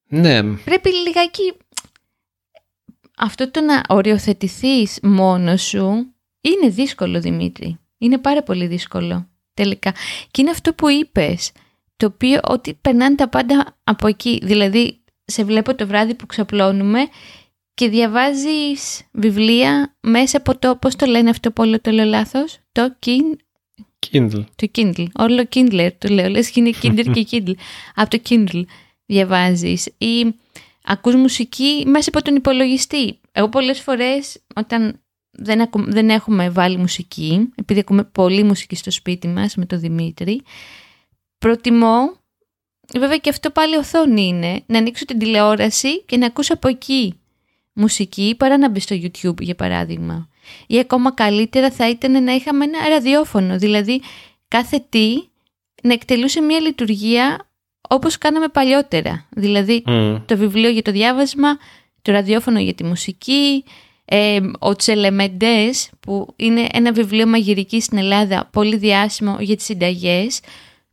Ναι. 0.08 0.42
Πρέπει 0.42 0.94
λιγάκι 0.94 1.52
αυτό 3.16 3.50
το 3.50 3.60
να 3.60 3.82
οριοθετηθείς 3.88 4.98
μόνος 5.02 5.62
σου 5.62 6.14
είναι 6.40 6.68
δύσκολο, 6.68 7.20
Δημήτρη. 7.20 7.78
Είναι 7.98 8.18
πάρα 8.18 8.42
πολύ 8.42 8.66
δύσκολο, 8.66 9.28
τελικά. 9.54 9.94
Και 10.30 10.40
είναι 10.40 10.50
αυτό 10.50 10.74
που 10.74 10.88
είπες, 10.88 11.52
το 11.96 12.06
οποίο 12.06 12.40
ότι 12.42 12.74
περνάνε 12.74 13.14
τα 13.14 13.28
πάντα 13.28 13.76
από 13.84 14.06
εκεί. 14.06 14.40
Δηλαδή, 14.42 15.00
σε 15.24 15.44
βλέπω 15.44 15.74
το 15.74 15.86
βράδυ 15.86 16.14
που 16.14 16.26
ξαπλώνουμε 16.26 17.00
και 17.74 17.88
διαβάζεις 17.88 19.02
βιβλία 19.12 19.96
μέσα 20.00 20.36
από 20.36 20.58
το, 20.58 20.76
πώς 20.76 20.96
το 20.96 21.06
λένε 21.06 21.30
αυτό 21.30 21.52
που 21.52 21.62
όλο 21.62 21.80
το 21.80 21.90
λέω 21.90 22.04
λάθος, 22.04 22.58
το 22.72 22.96
kin... 23.06 23.36
Kindle. 24.12 24.44
Το 24.56 24.68
Kindle. 24.74 25.06
Όλο 25.14 25.44
Kindle 25.54 25.88
το 25.98 26.08
λέω, 26.08 26.28
λες 26.28 26.50
και 26.50 26.60
είναι 26.60 26.72
Kindle 26.82 27.10
και 27.12 27.26
Kindle. 27.30 27.54
από 27.94 28.10
το 28.10 28.20
Kindle 28.28 28.62
διαβάζεις 29.06 29.86
ή 29.98 30.34
ακούς 30.84 31.14
μουσική 31.14 31.84
μέσα 31.86 32.10
από 32.14 32.22
τον 32.22 32.36
υπολογιστή. 32.36 33.18
Εγώ 33.32 33.48
πολλές 33.48 33.80
φορές 33.80 34.40
όταν 34.54 35.00
δεν, 35.30 35.68
δεν 35.72 36.10
έχουμε 36.10 36.50
βάλει 36.50 36.76
μουσική, 36.76 37.48
επειδή 37.54 37.80
ακούμε 37.80 38.04
πολύ 38.04 38.42
μουσική 38.42 38.76
στο 38.76 38.90
σπίτι 38.90 39.28
μας 39.28 39.54
με 39.54 39.66
τον 39.66 39.80
Δημήτρη. 39.80 40.42
Προτιμώ, 41.38 42.16
βέβαια 42.94 43.16
και 43.16 43.30
αυτό 43.30 43.50
πάλι 43.50 43.76
οθόνη 43.76 44.26
είναι, 44.26 44.62
να 44.66 44.78
ανοίξω 44.78 45.04
την 45.04 45.18
τηλεόραση 45.18 46.02
και 46.02 46.16
να 46.16 46.26
ακούσω 46.26 46.54
από 46.54 46.68
εκεί 46.68 47.14
μουσική 47.72 48.34
παρά 48.38 48.58
να 48.58 48.70
μπει 48.70 48.80
στο 48.80 48.96
YouTube 48.96 49.40
για 49.40 49.54
παράδειγμα. 49.54 50.28
Ή 50.66 50.78
ακόμα 50.78 51.14
καλύτερα 51.14 51.70
θα 51.70 51.88
ήταν 51.88 52.22
να 52.24 52.32
είχαμε 52.32 52.64
ένα 52.64 52.88
ραδιόφωνο, 52.88 53.58
δηλαδή 53.58 54.02
κάθε 54.48 54.84
τι 54.88 55.14
να 55.82 55.92
εκτελούσε 55.92 56.40
μια 56.40 56.60
λειτουργία 56.60 57.48
όπως 57.88 58.18
κάναμε 58.18 58.48
παλιότερα. 58.48 59.26
Δηλαδή 59.30 59.84
το 60.26 60.36
βιβλίο 60.36 60.70
για 60.70 60.82
το 60.82 60.90
διάβασμα, 60.90 61.58
το 62.02 62.12
ραδιόφωνο 62.12 62.60
για 62.60 62.74
τη 62.74 62.84
μουσική, 62.84 63.64
ε, 64.04 64.40
ο 64.58 64.76
Τσελεμεντές 64.76 65.90
που 66.00 66.32
είναι 66.36 66.66
ένα 66.72 66.92
βιβλίο 66.92 67.26
μαγειρικής 67.26 67.84
στην 67.84 67.98
Ελλάδα 67.98 68.48
πολύ 68.52 68.76
διάσημο 68.76 69.36
για 69.40 69.56
τις 69.56 69.64
συνταγές. 69.64 70.40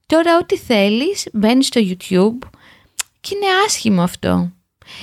Τώρα 0.06 0.38
ό,τι 0.38 0.58
θέλεις 0.58 1.28
μπαίνεις 1.34 1.68
στο 1.68 1.82
YouTube 1.84 2.48
και 3.22 3.36
είναι 3.36 3.46
άσχημο 3.66 4.02
αυτό. 4.02 4.52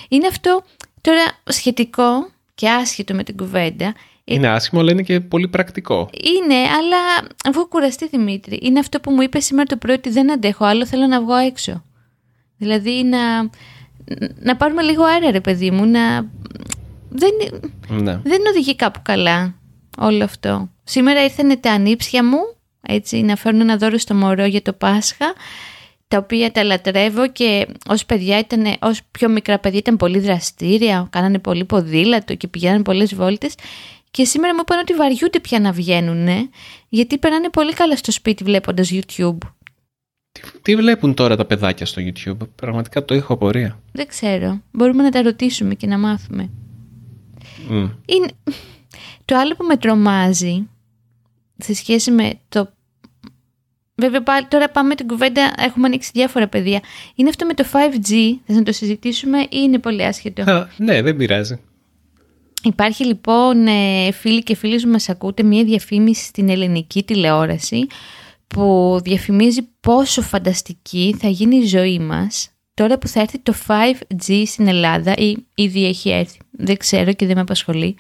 Είναι 0.09 0.27
αυτό 0.27 0.65
τώρα 1.01 1.41
σχετικό 1.45 2.31
και 2.55 2.69
άσχετο 2.69 3.15
με 3.15 3.23
την 3.23 3.37
κουβέντα 3.37 3.95
Είναι 4.35 4.49
άσχημο, 4.49 4.81
αλλά 4.81 4.91
είναι 4.91 5.03
και 5.03 5.21
πολύ 5.21 5.49
πρακτικό. 5.49 6.11
Είναι, 6.13 6.55
αλλά 6.55 7.29
έχω 7.45 7.67
κουραστεί 7.67 8.09
Δημήτρη. 8.09 8.59
Είναι 8.63 8.79
αυτό 8.79 9.01
που 9.01 9.11
μου 9.11 9.23
είπε 9.23 9.41
σήμερα 9.41 9.65
το 9.67 9.77
πρωί 9.77 9.95
ότι 9.95 10.11
δεν 10.11 10.33
αντέχω 10.33 10.65
άλλο, 10.65 10.87
θέλω 10.87 11.07
να 11.07 11.21
βγω 11.21 11.37
έξω. 11.37 11.85
Δηλαδή 12.57 13.05
να, 13.05 13.43
να 14.39 14.57
πάρουμε 14.57 14.83
λίγο 14.83 15.05
αέρα 15.05 15.31
ρε 15.31 15.41
παιδί 15.41 15.71
μου, 15.71 15.87
να... 15.87 16.31
Δεν, 17.09 17.31
Ναι. 17.89 18.21
δεν 18.25 18.41
οδηγεί 18.51 18.77
κάπου 18.77 19.01
καλά 19.03 19.55
όλο 19.99 20.25
αυτό. 20.25 20.71
Σήμερα 20.85 21.25
ήρθαν 21.25 21.61
τα 21.61 21.73
ανήψια 21.73 22.25
μου, 22.25 22.39
έτσι, 22.83 23.21
να 23.21 23.37
φέρουν 23.37 23.61
ένα 23.61 23.77
δώρο 23.77 23.99
στο 23.99 24.15
μωρό 24.15 24.45
για 24.45 24.63
το 24.63 24.73
Πάσχα, 24.73 25.35
τα 26.09 26.19
οποία 26.19 26.53
τα 26.53 26.65
λατρεύω 26.65 27.29
και 27.29 27.67
ως 27.89 28.07
παιδιά 28.07 28.39
ήταν, 28.39 28.77
ως 28.81 29.01
πιο 29.11 29.29
μικρά 29.29 29.59
παιδιά 29.59 29.79
ήταν 29.79 29.97
πολύ 29.97 30.19
δραστήρια, 30.19 31.07
κάνανε 31.11 31.39
πολύ 31.39 31.65
ποδήλατο 31.65 32.35
και 32.35 32.49
πηγαίνανε 32.49 32.83
πολλές 32.83 33.15
βόλτες 33.15 33.55
και 34.13 34.25
σήμερα 34.25 34.55
μου 34.55 34.61
είπαν 34.63 34.79
ότι 34.79 34.95
βαριούνται 34.95 35.41
πια 35.41 35.61
να 35.61 35.73
βγαίνουν, 35.73 36.51
γιατί 36.89 37.19
περνάνε 37.19 37.51
πολύ 37.51 37.73
καλά 37.73 37.97
στο 37.97 38.13
σπίτι 38.13 38.45
βλέποντας 38.45 38.91
YouTube. 38.93 39.39
Τι, 40.33 40.41
τι 40.63 40.77
βλέπουν 40.77 41.15
τώρα 41.15 41.37
τα 41.37 41.45
παιδάκια 41.45 41.87
στο 41.87 42.03
YouTube; 42.05 42.49
Πραγματικά 42.55 43.05
το 43.05 43.15
έχω 43.15 43.33
απορία. 43.33 43.81
Δεν 43.93 44.07
ξέρω. 44.07 44.63
Μπορούμε 44.73 45.03
να 45.03 45.11
τα 45.11 45.23
ρωτήσουμε 45.23 45.75
και 45.75 45.87
να 45.87 45.99
μάθουμε. 45.99 46.51
Μμ. 47.69 47.89
Είναι... 48.07 48.29
Το 49.25 49.37
άλλο 49.37 49.55
που 49.55 49.65
με 49.65 49.77
τρομάζει 49.77 50.69
σε 51.57 51.75
σχέση 51.75 52.11
με 52.11 52.33
το... 52.49 52.73
Βέβαια 53.95 54.23
πάλι 54.23 54.47
τώρα 54.47 54.69
πάμε 54.69 54.95
την 54.95 55.07
κουβέντα, 55.07 55.53
έχουμε 55.59 55.87
ανοίξει 55.87 56.11
διάφορα 56.15 56.49
παιδεία. 56.49 56.81
Είναι 57.15 57.29
αυτό 57.29 57.47
με 57.47 57.55
το 57.55 57.65
5G, 57.73 58.15
θες 58.47 58.57
να 58.57 58.63
το 58.63 58.73
συζητήσουμε 58.73 59.41
ή 59.41 59.49
είναι 59.51 59.79
πολύ 59.79 60.05
άσχετο; 60.05 60.43
Α, 60.51 60.69
ναι, 60.77 61.03
δεν 61.03 61.17
πειράζει. 61.17 61.61
Υπάρχει 62.65 63.05
λοιπόν 63.05 63.67
ε, 63.67 64.13
φίλοι 64.13 64.43
και 64.43 64.55
φίλοι 64.55 64.81
που 64.81 64.89
μας 64.89 65.09
ακούτε 65.09 65.43
μια 65.43 65.65
διαφήμιση 65.65 66.25
στην 66.25 66.49
ελληνική 66.49 67.03
τηλεόραση 67.03 67.87
που 68.47 68.99
διαφημίζει 69.03 69.69
πόσο 69.81 70.23
φανταστική 70.23 71.17
θα 71.19 71.29
γίνει 71.29 71.57
η 71.57 71.67
ζωή 71.67 71.99
μας 71.99 72.53
τώρα 72.75 72.99
που 72.99 73.09
θα 73.09 73.21
έρθει 73.21 73.39
το 73.39 73.55
5G 73.67 74.43
στην 74.47 74.67
Ελλάδα 74.67 75.15
ή 75.17 75.37
ήδη 75.55 75.87
έχει 75.87 76.11
έρθει, 76.11 76.39
δεν 76.51 76.77
ξέρω 76.77 77.13
και 77.13 77.27
δεν 77.27 77.35
με 77.35 77.41
απασχολεί. 77.41 77.97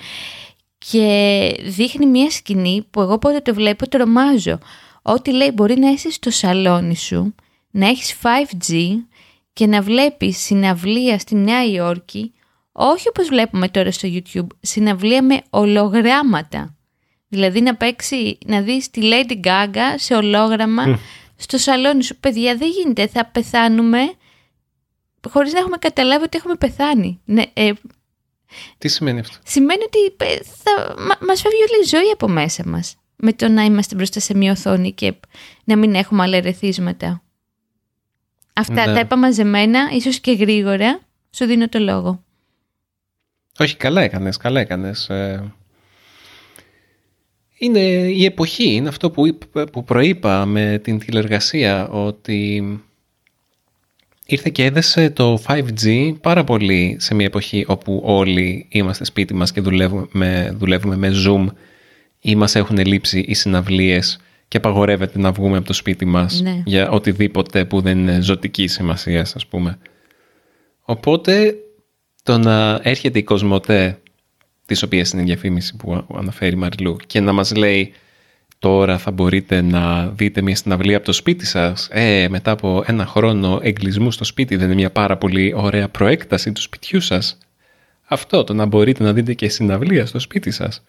Και 0.78 1.56
δείχνει 1.64 2.06
μια 2.06 2.30
σκηνή 2.30 2.86
που 2.90 3.00
εγώ 3.00 3.18
πότε 3.18 3.40
το 3.40 3.54
βλέπω 3.54 3.88
τρομάζω. 3.88 4.58
Ότι 5.02 5.32
λέει 5.32 5.50
μπορεί 5.54 5.78
να 5.78 5.88
είσαι 5.88 6.10
στο 6.10 6.30
σαλόνι 6.30 6.96
σου 6.96 7.34
να 7.70 7.86
έχεις 7.88 8.16
5G 8.22 8.74
και 9.52 9.66
να 9.66 9.82
βλέπεις 9.82 10.38
συναυλία 10.38 11.18
στη 11.18 11.34
Νέα 11.34 11.64
Υόρκη 11.64 12.32
όχι 12.72 13.08
όπως 13.08 13.26
βλέπουμε 13.28 13.68
τώρα 13.68 13.90
στο 13.90 14.08
YouTube, 14.12 14.46
συναυλία 14.60 15.22
με 15.22 15.42
ολογράμματα. 15.50 16.76
Δηλαδή 17.28 17.60
να 17.60 17.74
παίξει, 17.76 18.38
να 18.46 18.60
δεις 18.60 18.90
τη 18.90 19.00
Lady 19.04 19.46
Gaga 19.46 19.94
σε 19.96 20.14
ολόγραμμα 20.14 20.98
στο 21.36 21.58
σαλόνι 21.58 22.02
σου. 22.02 22.16
Παιδιά 22.16 22.56
δεν 22.56 22.68
γίνεται, 22.68 23.06
θα 23.06 23.24
πεθάνουμε 23.26 23.98
χωρίς 25.30 25.52
να 25.52 25.58
έχουμε 25.58 25.76
καταλάβει 25.76 26.24
ότι 26.24 26.36
έχουμε 26.36 26.54
πεθάνει. 26.54 27.20
Ναι, 27.24 27.42
ε, 27.52 27.72
Τι 28.78 28.88
σημαίνει 28.88 29.18
αυτό; 29.18 29.36
σημαίνει 29.44 29.82
ότι 29.82 30.24
ε, 30.24 30.38
θα, 30.42 30.94
μα, 30.98 31.26
μας 31.26 31.40
φεύγει 31.40 31.58
όλη 31.70 31.82
η 31.84 31.86
ζωή 31.88 32.10
από 32.12 32.28
μέσα 32.28 32.62
μας. 32.66 32.96
Με 33.16 33.32
το 33.32 33.48
να 33.48 33.62
είμαστε 33.62 33.94
μπροστά 33.94 34.20
σε 34.20 34.34
μια 34.34 34.52
οθόνη 34.52 34.92
και 34.92 35.14
να 35.64 35.76
μην 35.76 35.94
έχουμε 35.94 36.22
άλλα 36.22 36.36
ερεθίσματα. 36.36 37.22
Αυτά 38.54 38.86
Ναι. 38.86 38.94
τα 38.94 39.00
είπα 39.00 39.16
μαζεμένα, 39.16 39.90
ίσως 39.92 40.20
και 40.20 40.32
γρήγορα. 40.32 41.00
Σου 41.30 41.44
δίνω 41.44 41.68
το 41.68 41.78
λόγο. 41.78 42.24
Όχι, 43.58 43.76
καλά 43.76 44.02
έκανες, 44.02 44.36
καλά 44.36 44.60
έκανες. 44.60 45.08
Ε, 45.08 45.52
Είναι 47.58 47.80
η 48.08 48.24
εποχή, 48.24 48.72
είναι 48.74 48.88
αυτό 48.88 49.10
που, 49.10 49.26
είπ- 49.26 49.58
που 49.70 49.84
προείπα 49.84 50.46
με 50.46 50.80
την 50.82 50.98
τηλεργασία, 50.98 51.88
ότι 51.88 52.62
ήρθε 54.26 54.50
και 54.50 54.64
έδεσε 54.64 55.10
το 55.10 55.38
5G 55.46 56.12
πάρα 56.20 56.44
πολύ 56.44 56.96
σε 57.00 57.14
μια 57.14 57.26
εποχή 57.26 57.64
όπου 57.68 58.00
όλοι 58.04 58.66
είμαστε 58.70 59.04
σπίτι 59.04 59.34
μας 59.34 59.52
και 59.52 59.60
δουλεύουμε 59.60 60.06
με, 60.12 60.54
δουλεύουμε 60.58 60.96
με 60.96 61.10
Zoom 61.26 61.46
ή 62.20 62.34
μας 62.36 62.54
έχουν 62.54 62.78
λείψει 62.78 63.18
οι 63.20 63.34
συναυλίες 63.34 64.18
και 64.48 64.56
απαγορεύεται 64.56 65.18
να 65.18 65.32
βγούμε 65.32 65.56
από 65.56 65.66
το 65.66 65.72
σπίτι 65.72 66.04
μας 66.04 66.40
Ναι. 66.40 66.62
για 66.66 66.90
οτιδήποτε 66.90 67.64
που 67.64 67.80
δεν 67.80 67.98
είναι 67.98 68.20
ζωτική 68.20 68.66
σημασίας, 68.66 69.34
ας 69.34 69.46
πούμε. 69.46 69.78
Οπότε 70.82 71.54
το 72.22 72.38
να 72.38 72.80
έρχεται 72.82 73.18
η 73.18 73.22
Κοσμοτέ, 73.22 73.98
της 74.66 74.82
οποίας 74.82 75.10
είναι 75.10 75.22
η 75.22 75.24
διαφήμιση 75.24 75.76
που 75.76 76.06
αναφέρει 76.14 76.52
η 76.52 76.58
Μαριλού, 76.58 76.96
και 77.06 77.20
να 77.20 77.32
μας 77.32 77.54
λέει 77.54 77.92
τώρα 78.58 78.98
θα 78.98 79.10
μπορείτε 79.10 79.62
να 79.62 80.06
δείτε 80.08 80.42
μια 80.42 80.56
συναυλία 80.56 80.96
από 80.96 81.06
το 81.06 81.12
σπίτι 81.12 81.46
σας, 81.46 81.88
ε, 81.90 82.28
μετά 82.28 82.50
από 82.50 82.84
ένα 82.86 83.06
χρόνο 83.06 83.58
εγκλισμού 83.62 84.10
στο 84.10 84.24
σπίτι, 84.24 84.56
δεν 84.56 84.66
είναι 84.66 84.74
μια 84.74 84.90
πάρα 84.90 85.16
πολύ 85.16 85.52
ωραία 85.56 85.88
προέκταση 85.88 86.52
του 86.52 86.60
σπιτιού 86.60 87.00
σας. 87.00 87.38
Αυτό, 88.04 88.44
το 88.44 88.54
να 88.54 88.64
μπορείτε 88.66 89.02
να 89.04 89.12
δείτε 89.12 89.34
και 89.34 89.48
συναυλία 89.48 90.06
στο 90.06 90.18
σπίτι 90.18 90.50
σας. 90.50 90.82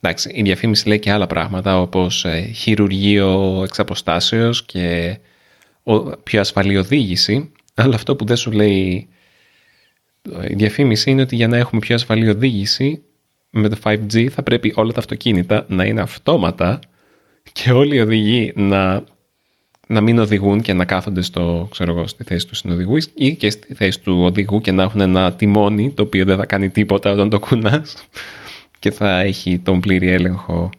Εντάξει, 0.00 0.30
η 0.34 0.42
διαφήμιση 0.42 0.88
λέει 0.88 0.98
και 0.98 1.10
άλλα 1.12 1.26
πράγματα, 1.26 1.80
όπως 1.80 2.24
ε, 2.24 2.40
χειρουργείο 2.54 3.60
εξ 3.64 3.78
αποστάσεως 3.78 4.64
και 4.64 5.18
ο- 5.82 6.16
πιο 6.16 6.40
ασφαλή 6.40 6.76
οδήγηση, 6.76 7.52
αλλά 7.74 7.94
αυτό 7.94 8.16
που 8.16 8.24
δεν 8.24 8.36
σου 8.36 8.50
λέει 8.50 9.08
η 10.48 10.54
διαφήμιση 10.54 11.10
είναι 11.10 11.22
ότι 11.22 11.36
για 11.36 11.48
να 11.48 11.56
έχουμε 11.56 11.80
πιο 11.80 11.94
ασφαλή 11.94 12.28
οδήγηση 12.28 13.02
με 13.50 13.68
το 13.68 13.76
5G 13.84 14.26
θα 14.26 14.42
πρέπει 14.42 14.72
όλα 14.76 14.92
τα 14.92 14.98
αυτοκίνητα 14.98 15.64
να 15.68 15.84
είναι 15.84 16.00
αυτόματα 16.00 16.78
και 17.52 17.72
όλοι 17.72 17.96
οι 17.96 18.00
οδηγοί 18.00 18.52
να, 18.56 19.04
να 19.86 20.00
μην 20.00 20.18
οδηγούν 20.18 20.60
και 20.60 20.72
να 20.72 20.84
κάθονται 20.84 21.22
στο, 21.22 21.68
ξέρω 21.70 21.92
εγώ, 21.92 22.06
στη 22.06 22.24
θέση 22.24 22.46
του 22.46 22.54
συνοδηγού 22.54 22.96
ή 23.14 23.34
και 23.34 23.50
στη 23.50 23.74
θέση 23.74 24.00
του 24.00 24.22
οδηγού 24.22 24.60
και 24.60 24.72
να 24.72 24.82
έχουν 24.82 25.00
ένα 25.00 25.32
τιμόνι 25.32 25.90
το 25.90 26.02
οποίο 26.02 26.24
δεν 26.24 26.36
θα 26.36 26.46
κάνει 26.46 26.68
τίποτα 26.70 27.10
όταν 27.10 27.28
το 27.30 27.38
κουνάς 27.38 28.04
και 28.78 28.90
θα 28.90 29.20
έχει 29.20 29.58
τον 29.58 29.80
πλήρη 29.80 30.08
έλεγχο 30.08 30.70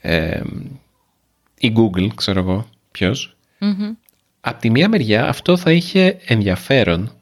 ε, 0.00 0.40
η 1.58 1.72
Google, 1.76 2.08
ξέρω 2.14 2.40
εγώ 2.40 2.66
ποιος. 2.90 3.36
Μμμ. 3.58 3.92
Απ' 4.40 4.60
τη 4.60 4.70
μία 4.70 4.88
μεριά 4.88 5.28
αυτό 5.28 5.56
θα 5.56 5.72
είχε 5.72 6.16
ενδιαφέρον 6.26 7.00
άσχε- 7.02 7.19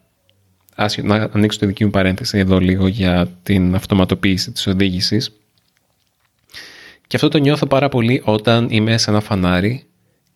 να 1.03 1.31
ανοίξω 1.33 1.59
τη 1.59 1.67
δική 1.67 1.85
μου 1.85 1.91
παρένθεση 1.91 2.39
εδώ 2.39 2.59
λίγο 2.59 2.87
για 2.87 3.29
την 3.43 3.75
αυτοματοποίηση 3.75 4.53
της 4.53 4.67
οδήγησης. 4.67 5.33
Και 7.07 7.17
αυτό 7.17 7.29
το 7.29 7.39
νιώθω 7.39 7.67
πάρα 7.67 7.89
πολύ 7.89 8.23
όταν 8.25 8.67
είμαι 8.71 8.99
σε 8.99 9.11
ένα 9.11 9.21
φανάρι 9.21 9.85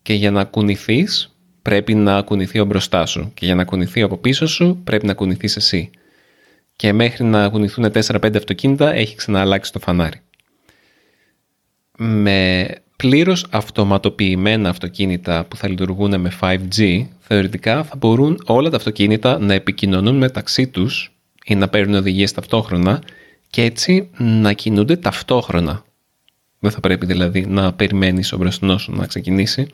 και 0.02 0.14
για 0.14 0.30
να 0.30 0.44
κουνηθείς 0.44 1.36
πρέπει 1.62 1.94
να 1.94 2.22
κουνηθεί 2.22 2.58
ο 2.58 2.64
μπροστά 2.64 3.06
σου. 3.06 3.30
Και 3.34 3.44
για 3.46 3.54
να 3.54 3.64
κουνηθεί 3.64 4.02
από 4.02 4.16
πίσω 4.16 4.46
σου 4.46 4.80
πρέπει 4.84 5.06
να 5.06 5.14
κουνηθείς 5.14 5.56
εσύ. 5.56 5.90
Και 6.76 6.92
μέχρι 6.92 7.24
να 7.24 7.48
κουνηθούν 7.48 7.92
4-5 7.92 8.36
αυτοκίνητα 8.36 8.92
έχει 8.94 9.16
ξανααλλάξει 9.16 9.72
το 9.72 9.78
φανάρι. 9.78 10.20
Με 11.98 12.68
πλήρως 12.96 13.46
αυτοματοποιημένα 13.50 14.68
αυτοκίνητα 14.68 15.44
που 15.44 15.56
θα 15.56 15.68
λειτουργούν 15.68 16.20
με 16.20 16.32
5G, 16.40 17.06
θεωρητικά 17.32 17.84
θα 17.84 17.96
μπορούν 17.96 18.42
όλα 18.46 18.70
τα 18.70 18.76
αυτοκίνητα 18.76 19.38
να 19.38 19.54
επικοινωνούν 19.54 20.16
μεταξύ 20.16 20.66
τους 20.66 21.12
ή 21.44 21.54
να 21.54 21.68
παίρνουν 21.68 21.94
οδηγίες 21.94 22.32
ταυτόχρονα 22.32 23.02
και 23.50 23.62
έτσι 23.62 24.10
να 24.18 24.52
κινούνται 24.52 24.96
ταυτόχρονα. 24.96 25.84
Δεν 26.58 26.70
θα 26.70 26.80
πρέπει 26.80 27.06
δηλαδή 27.06 27.46
να 27.46 27.72
περιμένεις 27.72 28.32
ο 28.32 28.36
μπροστινός 28.36 28.82
σου 28.82 28.92
να 28.92 29.06
ξεκινήσει. 29.06 29.66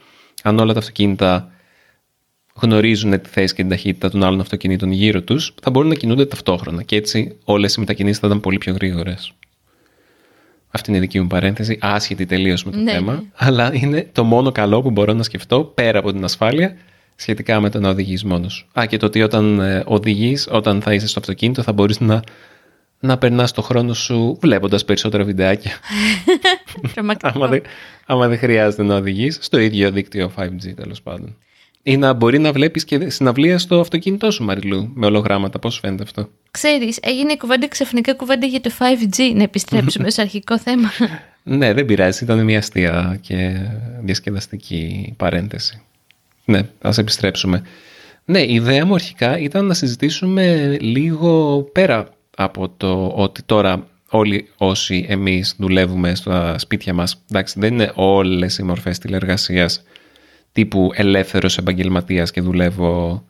Αν 0.42 0.58
όλα 0.58 0.72
τα 0.72 0.78
αυτοκίνητα 0.78 1.50
γνωρίζουν 2.54 3.20
τη 3.20 3.28
θέση 3.28 3.54
και 3.54 3.60
την 3.60 3.70
ταχύτητα 3.70 4.10
των 4.10 4.22
άλλων 4.24 4.40
αυτοκινήτων 4.40 4.92
γύρω 4.92 5.22
τους, 5.22 5.54
θα 5.62 5.70
μπορούν 5.70 5.88
να 5.88 5.94
κινούνται 5.94 6.26
ταυτόχρονα 6.26 6.82
και 6.82 6.96
έτσι 6.96 7.36
όλες 7.44 7.74
οι 7.74 7.80
μετακινήσεις 7.80 8.18
θα 8.18 8.26
ήταν 8.26 8.40
πολύ 8.40 8.58
πιο 8.58 8.72
γρήγορες. 8.74 9.32
Αυτή 10.70 10.88
είναι 10.90 10.98
η 10.98 11.00
δική 11.00 11.20
μου 11.20 11.26
παρένθεση, 11.26 11.78
άσχετη 11.80 12.26
τελείως 12.26 12.64
με 12.64 12.70
το 12.70 12.78
Ναι, 12.78 12.92
θέμα. 12.92 13.12
ναι. 13.12 13.20
Αλλά 13.34 13.70
είναι 13.74 14.08
το 14.12 14.24
μόνο 14.24 14.52
καλό 14.52 14.82
που 14.82 14.90
μπορώ 14.90 15.12
να 15.12 15.22
σκεφτώ 15.22 15.64
πέρα 15.64 15.98
από 15.98 16.12
την 16.12 16.24
ασφάλεια 16.24 16.76
σχετικά 17.18 17.60
με 17.60 17.70
το 17.70 17.80
να 17.80 17.88
οδηγείς 17.88 18.24
μόνος 18.24 18.52
σου. 18.52 18.66
Α, 18.80 18.86
και 18.86 18.96
το 18.96 19.06
ότι 19.06 19.22
όταν 19.22 19.60
οδηγείς, 19.84 20.48
όταν 20.50 20.82
θα 20.82 20.94
είσαι 20.94 21.06
στο 21.06 21.18
αυτοκίνητο, 21.18 21.62
θα 21.62 21.72
μπορείς 21.72 22.00
να, 22.00 22.22
να 23.00 23.18
περνάς 23.18 23.52
το 23.52 23.62
χρόνο 23.62 23.94
σου 23.94 24.38
βλέποντας 24.40 24.84
περισσότερα 24.84 25.24
βιντεάκια. 25.24 25.72
Τρομακτικό. 26.94 27.32
άμα, 27.34 27.46
δεν, 27.48 27.62
άμα 28.06 28.28
δεν 28.28 28.38
χρειάζεται 28.38 28.82
να 28.82 28.96
οδηγείς 28.96 29.38
στο 29.40 29.58
ίδιο 29.58 29.90
δίκτυο 29.90 30.32
5G 30.36 30.74
τέλος 30.76 31.02
πάντων. 31.02 31.36
Ή 31.82 31.96
να 31.96 32.12
μπορεί 32.12 32.38
να 32.38 32.52
βλέπεις 32.52 32.84
και 32.84 33.10
συναυλία 33.10 33.58
στο 33.58 33.80
αυτοκίνητό 33.80 34.30
σου, 34.30 34.44
Μαριλού, 34.44 34.90
με 34.94 35.06
ολογράμματα. 35.06 35.58
Πώς 35.58 35.78
φαίνεται 35.78 36.02
αυτό; 36.02 36.28
Ξέρεις, 36.50 36.98
έγινε 37.02 37.36
κουβέντα 37.36 37.68
ξαφνικά 37.68 38.14
κουβέντα 38.14 38.46
για 38.46 38.60
το 38.60 38.70
5G. 38.78 39.34
Να 39.34 39.42
επιστρέψουμε 39.42 40.10
στο 40.10 40.22
αρχικό 40.22 40.58
θέμα. 40.58 40.88
Ναι, 41.42 41.72
δεν 41.72 41.84
πειράζει. 41.84 42.24
Ήταν 42.24 42.44
μια 42.44 42.58
αστεία 42.58 43.18
και 43.20 43.56
διασκεδαστική 44.02 45.14
παρένθεση. 45.16 45.82
Ναι, 46.48 46.68
ας 46.80 46.98
επιστρέψουμε. 46.98 47.62
Ναι, 48.24 48.40
η 48.40 48.54
ιδέα 48.54 48.86
μου 48.86 48.94
αρχικά 48.94 49.38
ήταν 49.38 49.66
να 49.66 49.74
συζητήσουμε 49.74 50.76
λίγο 50.80 51.62
πέρα 51.72 52.08
από 52.36 52.68
το 52.76 53.12
ότι 53.16 53.42
τώρα 53.42 53.86
όλοι 54.08 54.48
όσοι 54.56 55.06
εμείς 55.08 55.54
δουλεύουμε 55.58 56.14
στα 56.14 56.58
σπίτια 56.58 56.94
μας, 56.94 57.22
εντάξει 57.30 57.60
δεν 57.60 57.72
είναι 57.72 57.92
όλες 57.94 58.58
οι 58.58 58.62
μορφές 58.62 58.98
τηλεργασίας 58.98 59.82
τύπου 60.52 60.90
ελεύθερος 60.94 61.58
επαγγελματίας 61.58 62.30
και 62.30 62.40
δουλεύω 62.40 63.24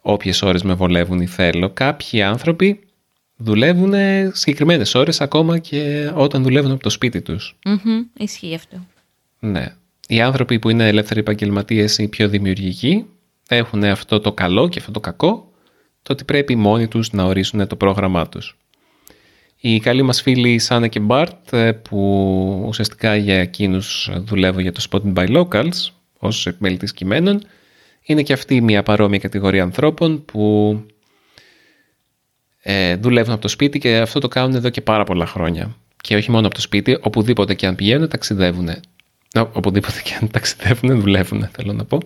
όποιες 0.00 0.42
ώρες 0.42 0.62
με 0.62 0.74
βολεύουν 0.74 1.20
ή 1.20 1.26
θέλω. 1.26 1.70
Κάποιοι 1.70 2.22
άνθρωποι 2.22 2.80
δουλεύουν 3.36 3.94
συγκεκριμένες 4.32 4.94
ώρες 4.94 5.20
ακόμα 5.20 5.58
και 5.58 6.10
όταν 6.14 6.42
δουλεύουν 6.42 6.70
από 6.70 6.82
το 6.82 6.90
σπίτι 6.90 7.22
τους. 7.22 7.56
Ισχύει 8.18 8.54
αυτό. 8.54 8.86
Ναι. 9.40 9.74
Οι 10.08 10.20
άνθρωποι 10.20 10.58
που 10.58 10.70
είναι 10.70 10.88
ελεύθεροι 10.88 11.20
επαγγελματίες 11.20 11.98
ή 11.98 12.08
πιο 12.08 12.28
δημιουργικοί 12.28 13.06
έχουν 13.48 13.84
αυτό 13.84 14.20
το 14.20 14.32
καλό 14.32 14.68
και 14.68 14.78
αυτό 14.78 14.90
το 14.90 15.00
κακό, 15.00 15.52
το 16.02 16.12
ότι 16.12 16.24
πρέπει 16.24 16.56
μόνοι 16.56 16.88
τους 16.88 17.12
να 17.12 17.24
ορίσουν 17.24 17.66
το 17.66 17.76
πρόγραμμά 17.76 18.28
τους. 18.28 18.56
Οι 19.56 19.80
καλοί 19.80 20.02
μας 20.02 20.22
φίλοι 20.22 20.58
Σάνε 20.58 20.88
και 20.88 21.00
Μπάρτ, 21.00 21.52
ε, 21.52 21.72
που 21.72 22.64
ουσιαστικά 22.66 23.16
για 23.16 23.40
εκείνους 23.40 24.10
δουλεύω 24.14 24.60
για 24.60 24.72
το 24.72 24.86
Spotted 24.90 25.12
by 25.14 25.36
Locals, 25.36 25.90
ως 26.18 26.46
επιμελητής 26.46 26.92
κειμένων, 26.92 27.42
είναι 28.02 28.22
και 28.22 28.32
αυτή 28.32 28.60
μια 28.60 28.82
παρόμοια 28.82 29.18
κατηγορία 29.18 29.62
ανθρώπων 29.62 30.24
που 30.24 30.80
ε, 32.62 32.96
δουλεύουν 32.96 33.32
από 33.32 33.42
το 33.42 33.48
σπίτι 33.48 33.78
και 33.78 33.96
αυτό 33.96 34.20
το 34.20 34.28
κάνουν 34.28 34.54
εδώ 34.54 34.68
και 34.68 34.80
πάρα 34.80 35.04
πολλά 35.04 35.26
χρόνια. 35.26 35.76
Και 36.00 36.16
όχι 36.16 36.30
μόνο 36.30 36.46
από 36.46 36.54
το 36.54 36.60
σπίτι, 36.60 36.98
οπουδήποτε 37.00 37.54
και 37.54 37.66
αν 37.66 37.74
πηγαίνουν 37.74 38.08
ταξιδεύουν. 38.08 38.68
Οπουδήποτε 39.40 40.00
και 40.04 40.18
αν 40.20 40.30
ταξιδεύουν 40.30 41.00
δουλεύουν 41.00 41.48
θέλω 41.52 41.72
να 41.72 41.84
πω. 41.84 41.98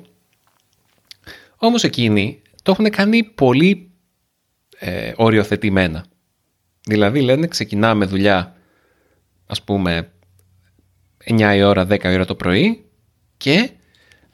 Όμως 1.56 1.84
εκείνοι 1.84 2.42
το 2.62 2.70
έχουν 2.70 2.90
κάνει 2.90 3.22
πολύ 3.24 3.90
ε, 4.78 5.12
οριοθετημένα. 5.16 6.04
Δηλαδή 6.86 7.20
λένε 7.20 7.46
ξεκινάμε 7.46 8.04
δουλειά 8.04 8.56
ας 9.46 9.62
πούμε 9.62 10.10
9 11.24 11.52
η 11.56 11.62
ώρα, 11.62 11.86
10 11.88 12.04
η 12.04 12.08
ώρα 12.08 12.24
το 12.24 12.34
πρωί 12.34 12.84
και 13.36 13.70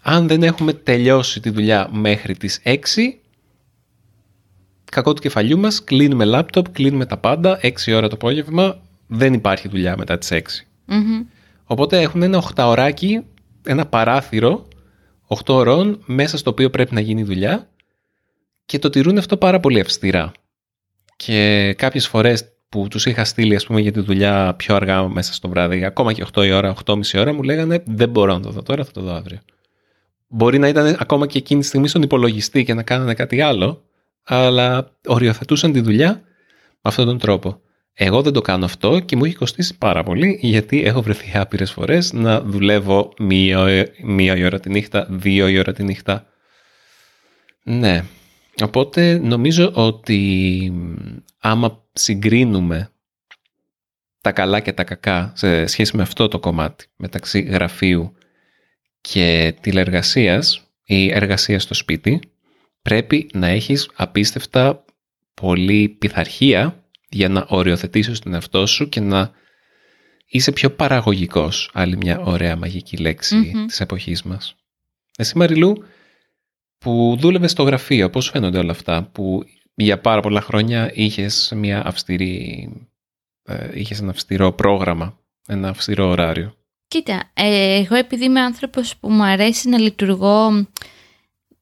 αν 0.00 0.26
δεν 0.28 0.42
έχουμε 0.42 0.72
τελειώσει 0.72 1.40
τη 1.40 1.50
δουλειά 1.50 1.88
μέχρι 1.92 2.36
τις 2.36 2.60
6 2.64 2.76
κακό 4.84 5.12
του 5.12 5.20
κεφαλιού 5.20 5.58
μας 5.58 5.84
κλείνουμε 5.84 6.24
λάπτοπ, 6.24 6.68
κλείνουμε 6.70 7.06
τα 7.06 7.16
πάντα 7.16 7.60
6 7.62 7.72
ώρα 7.88 8.08
το 8.08 8.14
απόγευμα 8.14 8.80
δεν 9.06 9.32
υπάρχει 9.32 9.68
δουλειά 9.68 9.96
μετά 9.96 10.18
τις 10.18 10.28
6. 10.32 10.40
Οπότε 11.64 12.00
έχουν 12.00 12.22
ένα 12.22 12.42
8 12.54 12.64
ωράκι, 12.66 13.24
ένα 13.66 13.86
παράθυρο 13.86 14.68
8 15.28 15.54
ωρών 15.54 16.02
μέσα 16.06 16.36
στο 16.36 16.50
οποίο 16.50 16.70
πρέπει 16.70 16.94
να 16.94 17.00
γίνει 17.00 17.22
δουλειά 17.22 17.68
και 18.66 18.78
το 18.78 18.90
τηρούν 18.90 19.18
αυτό 19.18 19.36
πάρα 19.36 19.60
πολύ 19.60 19.80
αυστηρά. 19.80 20.32
Και 21.16 21.74
κάποιες 21.78 22.08
φορές 22.08 22.44
που 22.68 22.88
τους 22.88 23.06
είχα 23.06 23.24
στείλει 23.24 23.54
ας 23.54 23.66
πούμε 23.66 23.80
για 23.80 23.92
τη 23.92 24.00
δουλειά 24.00 24.54
πιο 24.56 24.74
αργά 24.74 25.08
μέσα 25.08 25.32
στο 25.32 25.48
βράδυ, 25.48 25.84
ακόμα 25.84 26.12
και 26.12 26.24
8 26.34 26.46
η 26.46 26.52
ώρα, 26.52 26.74
8.30 26.84 27.00
ώρα 27.16 27.32
μου 27.32 27.42
λέγανε 27.42 27.82
δεν 27.86 28.08
μπορώ 28.08 28.32
να 28.32 28.40
το 28.40 28.50
δω 28.50 28.62
τώρα, 28.62 28.84
θα 28.84 28.92
το 28.92 29.00
δω 29.00 29.12
αύριο. 29.12 29.38
Μπορεί 30.28 30.58
να 30.58 30.68
ήταν 30.68 30.96
ακόμα 30.98 31.26
και 31.26 31.38
εκείνη 31.38 31.60
τη 31.60 31.66
στιγμή 31.66 31.88
στον 31.88 32.02
υπολογιστή 32.02 32.64
και 32.64 32.74
να 32.74 32.82
κάνανε 32.82 33.14
κάτι 33.14 33.40
άλλο, 33.40 33.84
αλλά 34.24 34.90
οριοθετούσαν 35.06 35.72
τη 35.72 35.80
δουλειά 35.80 36.10
με 36.70 36.80
αυτόν 36.82 37.06
τον 37.06 37.18
τρόπο. 37.18 37.60
Εγώ 37.96 38.22
δεν 38.22 38.32
το 38.32 38.40
κάνω 38.40 38.64
αυτό 38.64 39.00
και 39.00 39.16
μου 39.16 39.24
έχει 39.24 39.34
κοστίσει 39.34 39.78
πάρα 39.78 40.02
πολύ 40.02 40.38
γιατί 40.40 40.84
έχω 40.84 41.02
βρεθεί 41.02 41.38
άπειρες 41.38 41.72
φορές 41.72 42.12
να 42.12 42.40
δουλεύω 42.40 43.12
μία, 43.18 43.86
μία 44.02 44.36
η 44.36 44.44
ώρα 44.44 44.60
τη 44.60 44.70
νύχτα, 44.70 45.06
δύο 45.10 45.48
η 45.48 45.58
ώρα 45.58 45.72
τη 45.72 45.82
νύχτα. 45.82 46.26
Ναι, 47.62 48.04
οπότε 48.62 49.18
νομίζω 49.18 49.70
ότι 49.74 50.72
άμα 51.38 51.82
συγκρίνουμε 51.92 52.90
τα 54.20 54.32
καλά 54.32 54.60
και 54.60 54.72
τα 54.72 54.84
κακά 54.84 55.32
σε 55.36 55.66
σχέση 55.66 55.96
με 55.96 56.02
αυτό 56.02 56.28
το 56.28 56.38
κομμάτι 56.38 56.86
μεταξύ 56.96 57.40
γραφείου 57.40 58.14
και 59.00 59.54
τηλεργασίας 59.60 60.68
ή 60.84 61.12
εργασίας 61.12 61.62
στο 61.62 61.74
σπίτι, 61.74 62.20
πρέπει 62.82 63.30
να 63.32 63.46
έχεις 63.46 63.90
απίστευτα 63.94 64.84
πολύ 65.34 65.88
πειθαρχία 65.88 66.83
για 67.14 67.28
να 67.28 67.46
οριοθετήσεις 67.48 68.18
τον 68.18 68.34
εαυτό 68.34 68.66
σου 68.66 68.88
και 68.88 69.00
να 69.00 69.30
είσαι 70.26 70.52
πιο 70.52 70.70
παραγωγικός. 70.70 71.70
Άλλη 71.72 71.96
μια 71.96 72.20
ωραία 72.20 72.56
μαγική 72.56 72.96
λέξη 72.96 73.52
mm-hmm. 73.54 73.64
της 73.66 73.80
εποχής 73.80 74.22
μας. 74.22 74.54
Εσύ 75.16 75.38
Μαριλού, 75.38 75.84
που 76.78 77.16
δούλευες 77.20 77.50
στο 77.50 77.62
γραφείο, 77.62 78.10
πώς 78.10 78.30
φαίνονται 78.30 78.58
όλα 78.58 78.70
αυτά, 78.70 79.08
που 79.12 79.44
για 79.74 80.00
πάρα 80.00 80.20
πολλά 80.20 80.40
χρόνια 80.40 80.90
είχες 80.94 81.52
μια 81.56 81.86
αυστηρή, 81.86 82.68
ε, 83.44 83.68
είχες 83.72 84.00
ένα 84.00 84.10
αυστηρό 84.10 84.52
πρόγραμμα, 84.52 85.18
ένα 85.46 85.68
αυστηρό 85.68 86.08
ωράριο; 86.08 86.54
Κοίτα, 86.88 87.30
ε, 87.34 87.74
εγώ 87.78 87.94
επειδή 87.94 88.24
είμαι 88.24 88.40
άνθρωπος 88.40 88.96
που 88.96 89.10
μου 89.10 89.22
αρέσει 89.22 89.68
να 89.68 89.78
λειτουργώ, 89.78 90.66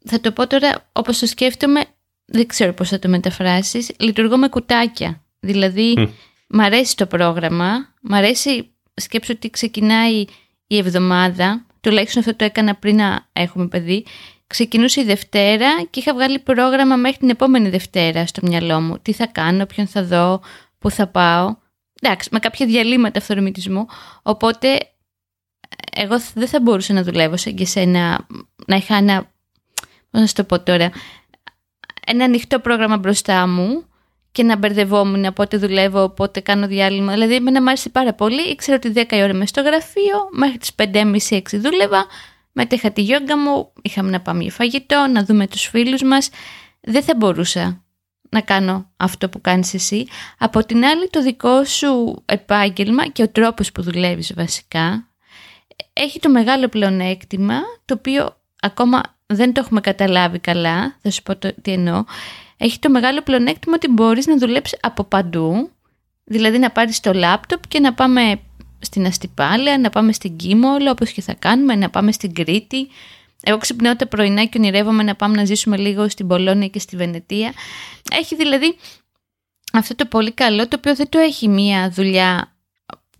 θα 0.04 0.20
το 0.20 0.32
πω 0.32 0.46
τώρα 0.46 0.88
όπως 0.92 1.18
το 1.18 1.26
σκέφτομαι, 1.26 1.84
δεν 2.24 2.46
ξέρω 2.46 2.72
πώς 2.72 2.88
θα 2.88 2.98
το 2.98 3.08
μεταφράσεις, 3.08 3.90
λειτουργώ 3.98 4.36
με 4.36 4.48
κουτάκια. 4.48 5.21
Δηλαδή, 5.44 5.94
mm. 5.96 6.08
μ' 6.48 6.60
αρέσει 6.60 6.96
το 6.96 7.06
πρόγραμμα, 7.06 7.94
μ' 8.00 8.14
αρέσει, 8.14 8.70
σκέψω 8.94 9.32
ότι 9.32 9.50
ξεκινάει 9.50 10.24
η 10.66 10.76
εβδομάδα, 10.76 11.66
τουλάχιστον 11.80 12.22
αυτό 12.22 12.36
το 12.36 12.44
έκανα 12.44 12.74
πριν 12.74 12.96
να 12.96 13.28
έχουμε 13.32 13.68
παιδί, 13.68 14.04
ξεκινούσε 14.46 15.00
η 15.00 15.04
Δευτέρα 15.04 15.82
και 15.90 16.00
είχα 16.00 16.14
βγάλει 16.14 16.38
πρόγραμμα 16.38 16.96
μέχρι 16.96 17.18
την 17.18 17.30
επόμενη 17.30 17.68
Δευτέρα 17.68 18.26
στο 18.26 18.40
μυαλό 18.44 18.80
μου. 18.80 18.98
Τι 19.02 19.12
θα 19.12 19.26
κάνω, 19.26 19.66
ποιον 19.66 19.86
θα 19.86 20.04
δω, 20.04 20.40
πού 20.78 20.90
θα 20.90 21.06
πάω. 21.06 21.56
Εντάξει, 22.00 22.28
με 22.32 22.38
κάποια 22.38 22.66
διαλύματα 22.66 23.18
αυθορμητισμού. 23.18 23.86
Οπότε, 24.22 24.78
εγώ 25.92 26.20
δεν 26.34 26.48
θα 26.48 26.60
μπορούσα 26.60 26.92
να 26.92 27.02
δουλεύω 27.02 27.36
σαν 27.36 27.54
και 27.54 27.64
σένα, 27.64 28.26
να 28.66 28.76
είχα 28.76 28.96
ένα, 28.96 29.30
πώς 30.10 30.20
να 30.20 30.26
το 30.26 30.44
πω 30.44 30.60
τώρα, 30.60 30.90
ένα 32.06 32.24
ανοιχτό 32.24 32.58
πρόγραμμα 32.58 32.96
μπροστά 32.96 33.46
μου 33.46 33.84
και 34.32 34.42
να 34.42 34.56
μπερδευόμουν 34.56 35.32
πότε 35.32 35.56
δουλεύω, 35.56 36.08
πότε 36.08 36.40
κάνω 36.40 36.66
διάλειμμα. 36.66 37.12
Δηλαδή, 37.12 37.34
εμένα 37.34 37.62
μου 37.62 37.68
άρεσε 37.68 37.88
πάρα 37.88 38.14
πολύ. 38.14 38.42
Ήξερα 38.42 38.76
ότι 38.76 38.92
10 38.94 39.16
η 39.16 39.22
ώρα 39.22 39.28
είμαι 39.28 39.46
στο 39.46 39.62
γραφείο, 39.62 40.28
μέχρι 40.30 40.58
τις 40.58 40.70
5.30-6 40.76 41.40
δούλευα. 41.52 42.06
Μετά 42.52 42.74
είχα 42.74 42.90
τη 42.90 43.02
γιόγκα 43.02 43.38
μου, 43.38 43.72
είχαμε 43.82 44.10
να 44.10 44.20
πάμε 44.20 44.42
για 44.42 44.52
φαγητό, 44.52 45.06
να 45.12 45.24
δούμε 45.24 45.46
τους 45.46 45.66
φίλους 45.66 46.02
μας. 46.02 46.30
Δεν 46.80 47.02
θα 47.02 47.14
μπορούσα 47.16 47.84
να 48.30 48.40
κάνω 48.40 48.90
αυτό 48.96 49.28
που 49.28 49.40
κάνεις 49.40 49.74
εσύ. 49.74 50.06
Από 50.38 50.64
την 50.64 50.84
άλλη 50.84 51.08
το 51.10 51.22
δικό 51.22 51.64
σου 51.64 52.22
επάγγελμα 52.24 53.06
και 53.06 53.22
ο 53.22 53.28
τρόπος 53.28 53.72
που 53.72 53.82
δουλεύεις 53.82 54.34
βασικά 54.34 55.08
έχει 55.92 56.18
το 56.18 56.30
μεγάλο 56.30 56.68
πλεονέκτημα 56.68 57.54
το 57.84 57.94
οποίο 57.98 58.36
ακόμα 58.60 59.00
δεν 59.26 59.52
το 59.52 59.60
έχουμε 59.64 59.80
καταλάβει 59.80 60.38
καλά, 60.38 60.96
θα 61.02 61.10
σου 61.10 61.22
πω 61.22 61.36
το, 61.36 61.54
τι 61.62 61.72
εννοώ 61.72 62.04
έχει 62.62 62.78
το 62.78 62.90
μεγάλο 62.90 63.22
πλεονέκτημα 63.22 63.74
ότι 63.74 63.88
μπορείς 63.88 64.26
να 64.26 64.38
δουλέψεις 64.38 64.78
από 64.82 65.04
παντού, 65.04 65.70
δηλαδή 66.24 66.58
να 66.58 66.70
πάρεις 66.70 67.00
το 67.00 67.12
λάπτοπ 67.12 67.68
και 67.68 67.80
να 67.80 67.94
πάμε 67.94 68.40
στην 68.78 69.06
Αστυπάλαια, 69.06 69.78
να 69.78 69.90
πάμε 69.90 70.12
στην 70.12 70.36
Κίμολο, 70.36 70.90
όπως 70.90 71.10
και 71.10 71.20
θα 71.20 71.34
κάνουμε, 71.34 71.74
να 71.74 71.90
πάμε 71.90 72.12
στην 72.12 72.34
Κρήτη. 72.34 72.88
Εγώ 73.42 73.58
ξυπνάω 73.58 73.96
τα 73.96 74.06
πρωινά 74.06 74.44
και 74.44 74.58
ονειρεύομαι 74.58 75.02
να 75.02 75.14
πάμε 75.14 75.36
να 75.36 75.44
ζήσουμε 75.44 75.76
λίγο 75.76 76.08
στην 76.08 76.26
Πολώνια 76.26 76.68
και 76.68 76.78
στη 76.78 76.96
Βενετία. 76.96 77.52
Έχει 78.10 78.36
δηλαδή 78.36 78.76
αυτό 79.72 79.94
το 79.94 80.06
πολύ 80.06 80.32
καλό, 80.32 80.68
το 80.68 80.76
οποίο 80.78 80.94
δεν 80.94 81.08
το 81.08 81.18
έχει 81.18 81.48
μία 81.48 81.90
δουλειά 81.90 82.52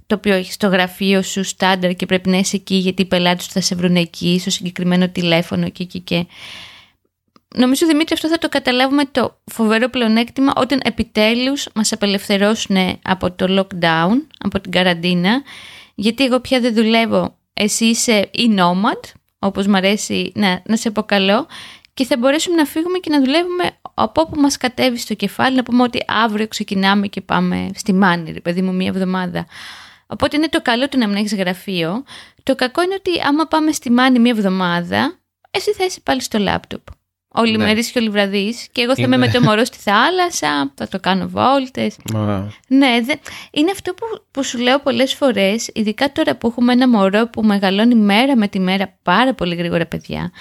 το 0.07 0.15
οποίο 0.15 0.35
έχει 0.35 0.53
στο 0.53 0.69
γραφείο 0.69 1.23
σου 1.23 1.45
στάνταρ 1.45 1.95
και 1.95 2.07
πρέπει 2.07 2.29
να 2.29 2.37
είσαι 2.37 2.57
εκεί 2.57 2.75
γιατί 2.75 3.03
οι 3.03 3.05
πελάτες 3.05 3.47
θα 3.47 3.61
σε 3.61 3.75
βρουν 3.75 3.97
εκεί, 3.97 4.39
στο 4.41 4.51
συγκεκριμένο 4.51 5.09
τηλέφωνο 5.09 5.69
και 5.69 5.83
εκεί 5.83 6.01
και 6.01 6.27
Νομίζω, 7.55 7.87
Δημήτρη, 7.87 8.15
αυτό 8.15 8.29
θα 8.29 8.39
το 8.39 8.49
καταλάβουμε 8.49 9.05
το 9.05 9.41
φοβερό 9.45 9.89
πλεονέκτημα 9.89 10.53
όταν 10.57 10.81
επιτέλους 10.85 11.69
μας 11.75 11.93
απελευθερώσουν 11.93 12.99
από 13.03 13.33
το 13.33 13.47
lockdown, 13.59 14.27
από 14.39 14.61
την 14.61 14.71
καραντίνα, 14.71 15.43
γιατί 15.95 16.25
εγώ 16.25 16.41
πια 16.41 16.61
δεν 16.61 16.75
δουλεύω, 16.75 17.37
εσύ 17.55 17.85
είσαι 17.85 18.31
η 18.33 18.55
nomad, 18.57 19.11
όπως 19.39 19.67
μου 19.67 19.77
αρέσει 19.77 20.33
να, 20.35 20.63
να 20.67 20.77
σε 20.77 20.89
αποκαλώ, 20.89 21.47
και 21.95 22.05
θα 22.05 22.17
μπορέσουμε 22.19 22.57
να 22.57 22.65
φύγουμε 22.65 22.99
και 22.99 23.11
να 23.11 23.21
δουλεύουμε 23.21 23.71
από 23.95 24.21
όπου 24.21 24.41
μας 24.41 24.57
κατέβει 24.57 24.99
στο 24.99 25.15
κεφάλι, 25.15 25.57
να 25.57 25.63
πούμε 25.63 25.83
ότι 25.83 26.05
αύριο 26.07 26.49
ξεκινάμε 26.49 27.07
και 27.07 27.21
πάμε 27.21 27.69
στη 27.75 27.93
Μάνη, 27.93 28.41
παιδί 28.41 28.63
μου, 28.63 28.75
μία 28.75 28.89
εβδομάδα. 28.89 29.47
Οπότε 30.07 30.37
είναι 30.37 30.49
το 30.49 30.63
καλό 30.63 30.89
του 30.89 30.99
να 30.99 31.09
μην 31.09 31.17
έχεις 31.17 31.35
γραφείο. 31.35 32.05
Το 32.43 32.55
κακό 32.55 32.83
είναι 32.83 32.95
ότι 32.95 33.11
άμα 33.27 33.47
πάμε 33.47 33.73
στη 33.73 33.91
Μάνη 33.91 34.19
μία 34.19 34.33
εβδομάδα, 34.37 35.19
εσύ 35.51 35.73
θα 35.73 35.85
είσαι 35.85 36.01
πάλι 36.01 36.23
στο 36.23 36.39
λάπτοπ. 36.39 36.83
Όλη 37.35 37.57
ναι. 37.57 37.65
μερή 37.65 37.91
και 37.91 37.99
όλη 37.99 38.09
βραδύ. 38.09 38.55
Και 38.73 38.83
εγώ 38.83 38.95
θα 38.95 39.03
είμαι 39.03 39.17
με 39.17 39.29
το 39.29 39.41
μωρό 39.41 39.65
στη 39.65 39.79
θάλασσα, 39.79 40.73
θα 40.75 40.89
το 40.89 41.01
κάνω 41.01 41.29
βόλτες. 41.29 41.97
Ναι, 42.69 43.01
δε... 43.03 43.15
είναι 43.51 43.71
αυτό 43.71 43.95
που, 43.95 44.05
που 44.31 44.45
σου 44.45 44.59
λέω 44.59 44.81
πολλές 44.81 45.15
φορές, 45.15 45.71
ειδικά 45.75 46.13
τώρα 46.13 46.37
που 46.37 46.47
έχουμε 46.47 46.73
ένα 46.73 46.89
μωρό 46.89 47.29
που 47.29 47.43
μεγαλώνει 47.43 47.95
μέρα 47.95 48.37
με 48.37 48.49
τη 48.49 48.61
μέρα 48.61 48.99
πάρα 49.03 49.35
πολύ 49.35 49.55
γρήγορα 49.55 49.87
παιδιά. 49.87 50.33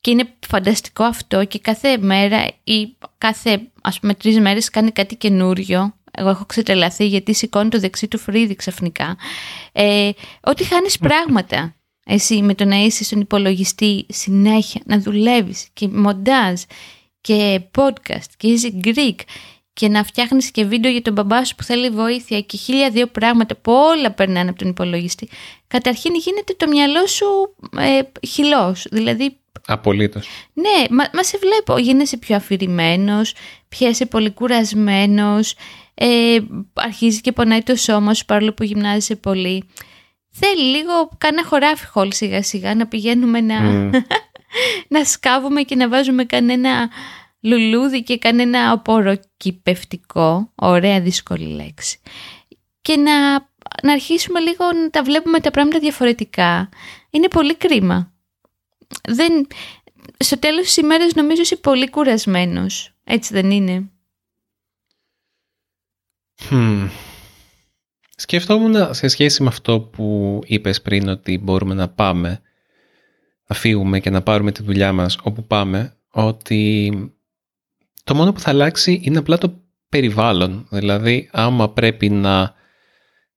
Και 0.00 0.10
είναι 0.10 0.28
φανταστικό 0.46 1.04
αυτό 1.04 1.44
και 1.44 1.58
κάθε 1.58 1.98
μέρα 1.98 2.46
ή 2.64 2.96
κάθε 3.18 3.60
ας 3.82 4.00
πούμε 4.00 4.14
τρεις 4.14 4.40
μέρες 4.40 4.70
κάνει 4.70 4.90
κάτι 4.90 5.16
καινούριο. 5.16 5.94
εγώ 6.10 6.28
έχω 6.28 6.44
ξετελαθεί 6.44 7.06
γιατί 7.06 7.34
σηκώνει 7.34 7.68
το 7.68 7.78
δεξί 7.78 8.08
του 8.08 8.18
φρύδι 8.18 8.54
ξαφνικά, 8.54 9.16
ε, 9.72 10.10
ότι 10.40 10.64
χάνεις 10.64 10.98
πράγματα. 11.08 11.74
Εσύ 12.04 12.42
με 12.42 12.54
το 12.54 12.64
να 12.64 12.76
είσαι 12.76 13.04
στον 13.04 13.20
υπολογιστή 13.20 14.06
συνέχεια, 14.08 14.80
να 14.84 14.98
δουλεύεις 14.98 15.68
και 15.72 15.88
μοντάζ 15.88 16.60
και 17.20 17.60
podcast 17.78 18.26
και 18.36 18.58
easy 18.58 18.86
Greek 18.86 19.18
και 19.72 19.88
να 19.88 20.04
φτιάχνεις 20.04 20.50
και 20.50 20.64
βίντεο 20.64 20.90
για 20.90 21.02
τον 21.02 21.12
μπαμπά 21.12 21.44
σου 21.44 21.54
που 21.54 21.62
θέλει 21.62 21.90
βοήθεια 21.90 22.40
και 22.40 22.56
χίλια 22.56 22.90
δύο 22.90 23.06
πράγματα 23.06 23.56
που 23.56 23.72
όλα 23.72 24.12
περνάνε 24.12 24.50
από 24.50 24.58
τον 24.58 24.68
υπολογιστή. 24.68 25.28
Καταρχήν 25.66 26.14
γίνεται 26.14 26.54
το 26.56 26.68
μυαλό 26.68 27.06
σου 27.06 27.54
ε, 27.78 28.26
χυλός, 28.26 28.86
δηλαδή... 28.90 29.36
Απολύτως. 29.66 30.28
Ναι, 30.52 30.84
μα, 30.90 31.04
μα 31.12 31.22
σε 31.22 31.38
βλέπω, 31.38 31.78
γίνεσαι 31.78 32.16
πιο 32.16 32.36
αφηρημένος, 32.36 33.34
πιέσαι 33.68 34.06
πολύ 34.06 34.30
κουρασμένος, 34.30 35.54
ε, 35.94 36.38
αρχίζει 36.74 37.20
και 37.20 37.32
πονάει 37.32 37.62
το 37.62 37.76
σώμα 37.76 38.14
σου 38.14 38.24
παρόλο 38.24 38.52
που 38.52 38.64
γυμνάζεσαι 38.64 39.16
πολύ. 39.16 39.64
Θέλει 40.36 40.62
λίγο 40.62 41.08
κανένα 41.18 41.46
χωράφι 41.46 41.86
χόλ 41.86 42.12
σιγά 42.12 42.42
σιγά 42.42 42.74
να 42.74 42.86
πηγαίνουμε 42.86 43.40
να, 43.40 43.60
να 44.94 45.04
σκάβουμε 45.04 45.62
και 45.62 45.74
να 45.74 45.88
βάζουμε 45.88 46.24
κανένα 46.24 46.90
λουλούδι 47.40 48.02
και 48.02 48.18
κανένα 48.18 48.70
απορροκυπευτικό, 48.70 50.52
ωραία 50.54 51.00
δύσκολη 51.00 51.46
λέξη. 51.46 51.98
Και 52.80 52.96
να, 52.96 53.32
να 53.82 53.92
αρχίσουμε 53.92 54.40
λίγο 54.40 54.72
να 54.72 54.90
τα 54.90 55.02
βλέπουμε 55.02 55.40
τα 55.40 55.50
πράγματα 55.50 55.78
διαφορετικά. 55.78 56.68
Είναι 57.10 57.28
πολύ 57.28 57.56
κρίμα. 57.56 58.12
Δεν, 59.08 59.46
στο 60.16 60.38
τέλος 60.38 60.64
της 60.64 60.76
ημέρας 60.76 61.12
νομίζω 61.14 61.40
είσαι 61.40 61.56
πολύ 61.56 61.90
κουρασμένος. 61.90 62.94
Έτσι 63.04 63.34
δεν 63.34 63.50
είναι; 63.50 63.88
Hmm. 66.50 66.88
Σκεφτόμουν 68.24 68.94
σε 68.94 69.08
σχέση 69.08 69.42
με 69.42 69.48
αυτό 69.48 69.80
που 69.80 70.40
είπες 70.46 70.82
πριν 70.82 71.08
ότι 71.08 71.38
μπορούμε 71.38 71.74
να 71.74 71.88
πάμε, 71.88 72.40
να 73.46 73.56
φύγουμε 73.56 74.00
και 74.00 74.10
να 74.10 74.22
πάρουμε 74.22 74.52
τη 74.52 74.62
δουλειά 74.62 74.92
μας 74.92 75.18
όπου 75.22 75.46
πάμε, 75.46 75.96
ότι 76.10 76.92
το 78.04 78.14
μόνο 78.14 78.32
που 78.32 78.40
θα 78.40 78.50
αλλάξει 78.50 79.00
είναι 79.02 79.18
απλά 79.18 79.38
το 79.38 79.62
περιβάλλον. 79.88 80.66
Δηλαδή, 80.70 81.28
άμα 81.32 81.70
πρέπει 81.70 82.08
να 82.08 82.54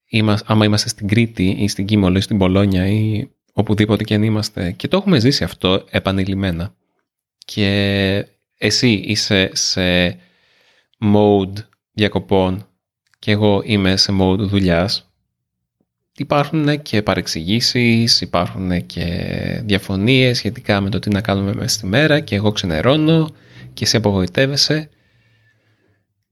είμαστε, 0.06 0.52
άμα 0.52 0.64
είμαστε 0.64 0.88
στην 0.88 1.08
Κρήτη 1.08 1.56
ή 1.58 1.68
στην 1.68 1.86
Κίμολο 1.86 2.18
ή 2.18 2.20
στην 2.20 2.38
Πολόνια 2.38 2.86
ή 2.86 3.28
οπουδήποτε 3.52 4.04
και 4.04 4.14
αν 4.14 4.22
είμαστε 4.22 4.72
και 4.72 4.88
το 4.88 4.96
έχουμε 4.96 5.18
ζήσει 5.18 5.44
αυτό 5.44 5.84
επανειλημμένα 5.90 6.74
και 7.38 8.26
εσύ 8.58 8.90
είσαι 8.92 9.50
σε 9.52 10.08
mode 11.14 11.54
διακοπών 11.92 12.68
και 13.28 13.34
εγώ 13.34 13.62
είμαι 13.64 13.96
σε 13.96 14.16
mode 14.20 14.38
δουλειάς 14.38 15.10
υπάρχουν 16.16 16.82
και 16.82 17.02
παρεξηγήσεις, 17.02 18.20
υπάρχουν 18.20 18.86
και 18.86 19.04
διαφωνίες 19.64 20.36
σχετικά 20.36 20.80
με 20.80 20.90
το 20.90 20.98
τι 20.98 21.10
να 21.10 21.20
κάνουμε 21.20 21.54
μέσα 21.54 21.68
στη 21.68 21.86
μέρα 21.86 22.20
και 22.20 22.34
εγώ 22.34 22.52
ξενερώνω 22.52 23.30
και 23.72 23.84
εσύ 23.84 23.96
απογοητεύεσαι 23.96 24.88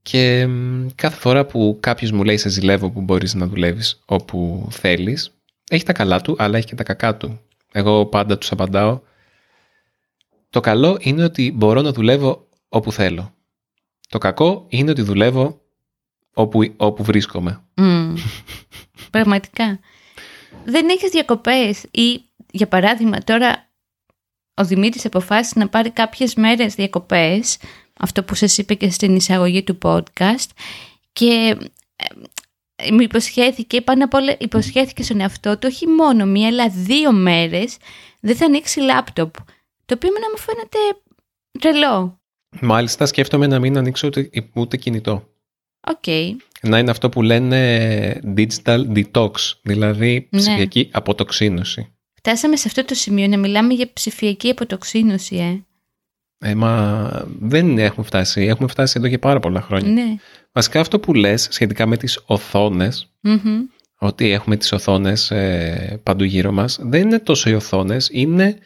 και 0.02 0.48
κάθε 0.94 1.16
φορά 1.16 1.46
που 1.46 1.78
κάποιος 1.80 2.10
μου 2.10 2.24
λέει 2.24 2.36
σε 2.36 2.48
ζηλεύω 2.48 2.90
που 2.90 3.00
μπορείς 3.00 3.34
να 3.34 3.46
δουλεύεις 3.46 4.02
όπου 4.06 4.68
θέλεις 4.70 5.34
έχει 5.70 5.84
τα 5.84 5.92
καλά 5.92 6.20
του 6.20 6.36
αλλά 6.38 6.56
έχει 6.56 6.66
και 6.66 6.74
τα 6.74 6.82
κακά 6.82 7.16
του. 7.16 7.40
Εγώ 7.72 8.06
πάντα 8.06 8.38
τους 8.38 8.52
απαντάω 8.52 9.00
το 10.50 10.60
καλό 10.60 10.96
είναι 11.00 11.24
ότι 11.24 11.52
μπορώ 11.52 11.82
να 11.82 11.92
δουλεύω 11.92 12.48
όπου 12.68 12.92
θέλω. 12.92 13.34
Το 14.08 14.18
κακό 14.18 14.66
είναι 14.68 14.90
ότι 14.90 15.02
δουλεύω 15.02 15.60
όπου, 16.38 16.74
όπου 16.76 17.04
βρίσκομαι. 17.04 17.62
Πραγματικά. 19.10 19.80
Δεν 20.64 20.88
έχεις 20.88 21.10
διακοπές 21.10 21.84
ή 21.90 22.20
για 22.50 22.68
παράδειγμα 22.68 23.18
τώρα 23.18 23.70
ο 24.54 24.64
Δημήτρης 24.64 25.04
αποφάσισε 25.04 25.58
να 25.58 25.68
πάρει 25.68 25.90
κάποιες 25.90 26.34
μέρες 26.34 26.74
διακοπές, 26.74 27.58
αυτό 27.98 28.22
που 28.22 28.34
σας 28.34 28.58
είπε 28.58 28.74
και 28.74 28.90
στην 28.90 29.16
εισαγωγή 29.16 29.62
του 29.62 29.78
podcast 29.82 30.48
και 31.12 31.56
ε, 32.76 32.92
μου 32.92 33.00
υποσχέθηκε, 33.00 33.80
πάνω 33.80 34.04
απ' 34.04 34.14
όλα 34.14 34.36
υποσχέθηκε 34.38 35.02
στον 35.02 35.20
εαυτό 35.20 35.58
του 35.58 35.68
όχι 35.72 35.86
μόνο 35.86 36.26
μία 36.26 36.48
αλλά 36.48 36.68
δύο 36.68 37.12
μέρες 37.12 37.76
δεν 38.20 38.36
θα 38.36 38.44
ανοίξει 38.44 38.80
λάπτοπ, 38.80 39.34
το 39.84 39.94
οποίο 39.94 40.10
να 40.10 40.30
μου 40.30 40.38
φαίνεται 40.38 40.78
τρελό. 41.58 42.20
Μάλιστα 42.60 43.06
σκέφτομαι 43.06 43.46
να 43.46 43.58
μην 43.58 43.78
ανοίξω 43.78 44.06
ούτε, 44.06 44.30
ούτε 44.54 44.76
κινητό. 44.76 45.35
Okay. 45.90 46.30
Να 46.62 46.78
είναι 46.78 46.90
αυτό 46.90 47.08
που 47.08 47.22
λένε 47.22 48.20
digital 48.36 48.86
detox, 48.94 49.30
δηλαδή 49.62 50.28
ναι. 50.30 50.38
ψηφιακή 50.40 50.88
αποτοξίνωση. 50.92 51.92
Φτάσαμε 52.14 52.56
σε 52.56 52.64
αυτό 52.68 52.84
το 52.84 52.94
σημείο 52.94 53.26
να 53.26 53.38
μιλάμε 53.38 53.74
για 53.74 53.92
ψηφιακή 53.92 54.50
αποτοξίνωση, 54.50 55.36
ε. 55.36 55.64
Ε, 56.38 56.54
μα 56.54 57.10
δεν 57.40 57.78
έχουμε 57.78 58.06
φτάσει. 58.06 58.42
Έχουμε 58.42 58.68
φτάσει 58.68 58.94
εδώ 58.98 59.08
και 59.08 59.18
πάρα 59.18 59.40
πολλά 59.40 59.60
χρόνια. 59.60 59.90
Ναι. 59.90 60.16
Βασικά 60.52 60.80
αυτό 60.80 61.00
που 61.00 61.14
λες 61.14 61.48
σχετικά 61.50 61.86
με 61.86 61.96
τις 61.96 62.22
οθονες 62.26 63.10
ότι 63.98 64.30
έχουμε 64.30 64.56
τις 64.56 64.72
οθόνες 64.72 65.30
ε, 65.30 66.00
παντού 66.02 66.24
γύρω 66.24 66.52
μας, 66.52 66.78
δεν 66.82 67.00
είναι 67.02 67.18
τόσο 67.18 67.50
οι 67.50 67.54
οθόνες, 67.54 68.08
είναι 68.12 68.58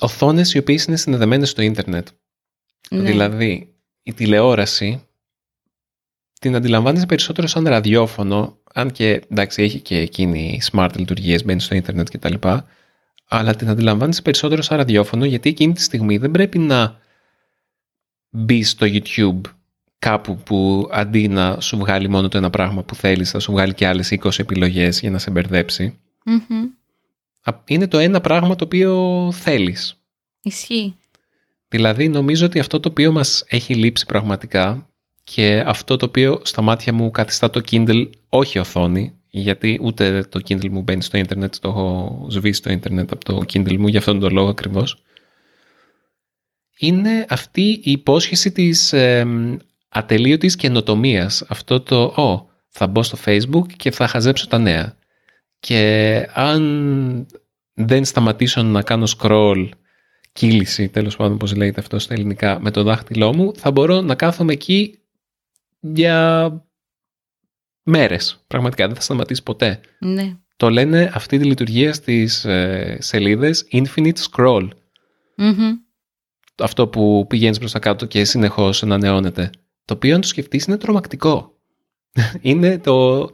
οθόνες 0.00 0.54
οι 0.54 0.58
οποίες 0.58 0.84
είναι 0.84 0.96
συνδεδεμένες 0.96 1.50
στο 1.50 1.62
ίντερνετ. 1.62 2.08
Ναι. 2.90 3.02
Δηλαδή, 3.02 3.74
η 4.02 4.12
τηλεόραση 4.12 5.04
την 6.40 6.54
αντιλαμβάνεσαι 6.54 7.06
περισσότερο 7.06 7.46
σαν 7.46 7.64
ραδιόφωνο, 7.64 8.58
αν 8.74 8.90
και 8.90 9.22
εντάξει 9.30 9.62
έχει 9.62 9.80
και 9.80 9.98
εκείνη 9.98 10.60
smart 10.72 10.90
λειτουργίες, 10.96 11.44
μπαίνει 11.44 11.60
στο 11.60 11.74
ίντερνετ 11.74 12.08
κτλ. 12.10 12.34
Αλλά 13.28 13.54
την 13.54 13.68
αντιλαμβάνεσαι 13.68 14.22
περισσότερο 14.22 14.62
σαν 14.62 14.76
ραδιόφωνο 14.76 15.24
γιατί 15.24 15.48
εκείνη 15.48 15.72
τη 15.72 15.82
στιγμή 15.82 16.16
δεν 16.16 16.30
πρέπει 16.30 16.58
να 16.58 16.98
μπει 18.30 18.62
στο 18.62 18.86
YouTube 18.90 19.40
κάπου 19.98 20.36
που 20.36 20.88
αντί 20.92 21.28
να 21.28 21.60
σου 21.60 21.76
βγάλει 21.76 22.08
μόνο 22.08 22.28
το 22.28 22.36
ένα 22.36 22.50
πράγμα 22.50 22.82
που 22.82 22.94
θέλεις 22.94 23.30
θα 23.30 23.38
σου 23.38 23.52
βγάλει 23.52 23.74
και 23.74 23.86
άλλες 23.86 24.18
20 24.22 24.38
επιλογές 24.38 25.00
για 25.00 25.10
να 25.10 25.18
σε 25.18 25.30
μπερδεψει 25.30 25.98
Είναι 27.66 27.88
το 27.88 27.98
ένα 27.98 28.20
πράγμα 28.20 28.56
το 28.56 28.64
οποίο 28.64 29.28
θέλεις. 29.32 30.02
Ισχύει. 30.42 30.96
Δηλαδή 31.70 32.08
νομίζω 32.08 32.46
ότι 32.46 32.58
αυτό 32.58 32.80
το 32.80 32.88
οποίο 32.88 33.12
μας 33.12 33.44
έχει 33.48 33.74
λείψει 33.74 34.06
πραγματικά 34.06 34.88
και 35.24 35.62
αυτό 35.66 35.96
το 35.96 36.06
οποίο 36.06 36.40
στα 36.44 36.62
μάτια 36.62 36.92
μου 36.92 37.10
καθιστά 37.10 37.50
το 37.50 37.60
Kindle 37.70 38.10
όχι 38.28 38.58
οθόνη, 38.58 39.14
γιατί 39.30 39.78
ούτε 39.82 40.22
το 40.28 40.40
Kindle 40.48 40.68
μου 40.68 40.82
μπαίνει 40.82 41.02
στο 41.02 41.18
ίντερνετ, 41.18 41.54
το 41.60 41.68
έχω 41.68 42.26
σβήσει 42.30 42.58
στο 42.58 42.70
ίντερνετ 42.72 43.12
από 43.12 43.24
το 43.24 43.42
Kindle 43.52 43.76
μου, 43.76 43.86
για 43.88 43.98
αυτόν 43.98 44.20
τον 44.20 44.32
λόγο 44.32 44.48
ακριβώς, 44.48 45.02
είναι 46.78 47.26
αυτή 47.28 47.62
η 47.62 47.90
υπόσχεση 47.90 48.52
της 48.52 48.92
ε, 48.92 49.26
ατελείωτης 49.88 50.56
καινοτομίας. 50.56 51.44
Αυτό 51.48 51.80
το 51.80 52.02
«Ω, 52.02 52.48
θα 52.68 52.86
μπω 52.86 53.02
στο 53.02 53.18
Facebook 53.24 53.66
και 53.76 53.90
θα 53.90 54.06
χαζέψω 54.06 54.46
τα 54.46 54.58
νέα». 54.58 54.96
Και 55.60 56.28
αν 56.32 57.26
δεν 57.74 58.04
σταματήσω 58.04 58.62
να 58.62 58.82
κάνω 58.82 59.06
scroll 59.18 59.68
κύληση, 60.32 60.88
τέλος 60.88 61.16
πάντων 61.16 61.38
πώς 61.38 61.54
λέγεται 61.54 61.80
αυτό 61.80 61.98
στα 61.98 62.14
ελληνικά, 62.14 62.60
με 62.60 62.70
το 62.70 62.82
δάχτυλό 62.82 63.34
μου, 63.34 63.54
θα 63.56 63.70
μπορώ 63.70 64.00
να 64.00 64.14
κάθομαι 64.14 64.52
εκεί 64.52 64.98
για 65.80 66.50
μέρες. 67.82 68.44
Πραγματικά 68.46 68.86
δεν 68.86 68.94
θα 68.96 69.00
σταματήσει 69.00 69.42
ποτέ. 69.42 69.80
Ναι. 69.98 70.36
Το 70.56 70.70
λένε 70.70 71.10
αυτή 71.14 71.38
τη 71.38 71.44
λειτουργία 71.44 71.92
στις 71.92 72.44
ε, 72.44 72.96
σελίδες 73.00 73.66
Infinite 73.72 74.18
Scroll. 74.30 74.68
Αυτό 76.58 76.88
που 76.88 77.26
πηγαίνεις 77.28 77.58
προς 77.58 77.72
τα 77.72 77.78
κάτω 77.78 78.06
και 78.06 78.24
συνεχώς 78.24 78.82
ανανεώνεται. 78.82 79.50
Το 79.84 79.94
οποίο 79.94 80.14
αν 80.14 80.20
το 80.20 80.26
σκεφτείς 80.26 80.64
είναι 80.64 80.76
τρομακτικό. 80.76 81.58
είναι 82.40 82.78
το, 82.78 83.30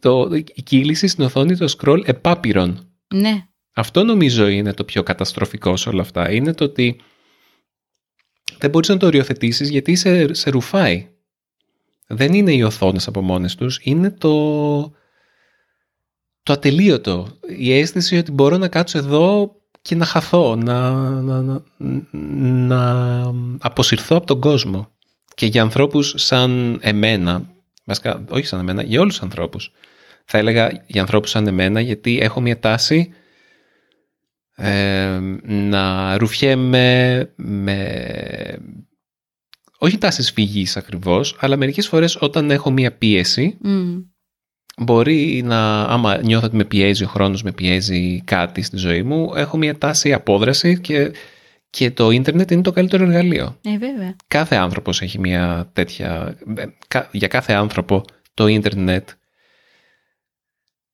το, 0.00 0.30
η 0.54 0.62
κύληση 0.62 1.06
στην 1.06 1.24
οθόνη 1.24 1.56
το 1.56 1.74
scroll 1.78 2.00
επάπειρον. 2.04 2.90
Ναι. 3.14 3.46
Αυτό 3.78 4.04
νομίζω 4.04 4.46
είναι 4.46 4.72
το 4.72 4.84
πιο 4.84 5.02
καταστροφικό 5.02 5.76
σε 5.76 5.88
όλα 5.88 6.02
αυτά. 6.02 6.30
Είναι 6.30 6.54
το 6.54 6.64
ότι 6.64 7.00
δεν 8.58 8.70
μπορείς 8.70 8.88
να 8.88 8.96
το 8.96 9.06
οριοθετήσεις 9.06 9.68
γιατί 9.68 9.94
σε, 9.94 10.34
σε 10.34 10.50
ρουφάει. 10.50 11.08
Δεν 12.06 12.34
είναι 12.34 12.52
οι 12.52 12.62
οθόνες 12.62 13.06
από 13.06 13.20
μόνες 13.20 13.54
τους, 13.54 13.78
είναι 13.82 14.10
το, 14.10 14.80
το 16.42 16.52
ατελείωτο. 16.52 17.28
Η 17.58 17.78
αίσθηση 17.78 18.16
ότι 18.16 18.32
μπορώ 18.32 18.56
να 18.56 18.68
κάτσω 18.68 18.98
εδώ 18.98 19.56
και 19.82 19.94
να 19.94 20.04
χαθώ, 20.04 20.56
να, 20.56 20.90
να, 21.20 21.62
να, 22.42 23.22
αποσυρθώ 23.58 24.16
από 24.16 24.26
τον 24.26 24.40
κόσμο. 24.40 24.88
Και 25.34 25.46
για 25.46 25.62
ανθρώπους 25.62 26.14
σαν 26.16 26.78
εμένα, 26.80 27.50
βασικά 27.84 28.24
όχι 28.28 28.46
σαν 28.46 28.60
εμένα, 28.60 28.82
για 28.82 29.00
όλους 29.00 29.14
τους 29.14 29.22
ανθρώπους. 29.22 29.72
Θα 30.24 30.38
έλεγα 30.38 30.84
για 30.86 31.00
ανθρώπους 31.00 31.30
σαν 31.30 31.46
εμένα 31.46 31.80
γιατί 31.80 32.18
έχω 32.20 32.40
μια 32.40 32.58
τάση 32.58 33.12
να 35.44 36.16
ρουφιέμαι 36.18 37.30
με 37.36 37.78
όχι 39.78 39.98
τάσεις 39.98 40.30
φυγής 40.30 40.76
ακριβώς, 40.76 41.36
αλλά 41.40 41.56
μερικές 41.56 41.88
φορές 41.88 42.16
όταν 42.20 42.50
έχω 42.50 42.70
μία 42.70 42.92
πίεση, 42.92 43.58
μπορεί 44.76 45.42
να, 45.44 45.82
άμα 45.82 46.22
νιώθω 46.22 46.46
ότι 46.46 46.56
με 46.56 46.64
πιέζει 46.64 47.04
ο 47.04 47.06
χρόνος, 47.06 47.42
με 47.42 47.52
πιέζει 47.52 48.22
κάτι 48.24 48.62
στη 48.62 48.76
ζωή 48.76 49.02
μου, 49.02 49.32
έχω 49.34 49.56
μία 49.56 49.78
τάση 49.78 50.12
απόδραση 50.12 50.80
και, 50.80 51.12
και 51.70 51.90
το 51.90 52.10
ίντερνετ 52.10 52.50
είναι 52.50 52.62
το 52.62 52.72
καλύτερο 52.72 53.04
εργαλείο. 53.04 53.58
Ε, 53.62 53.78
βέβαια. 53.78 54.16
Κάθε 54.26 54.56
άνθρωπος 54.56 55.02
έχει 55.02 55.18
μία 55.18 55.70
τέτοια... 55.72 56.38
Για 57.10 57.28
κάθε 57.28 57.52
άνθρωπο 57.52 58.04
το 58.34 58.46
ίντερνετ 58.46 59.08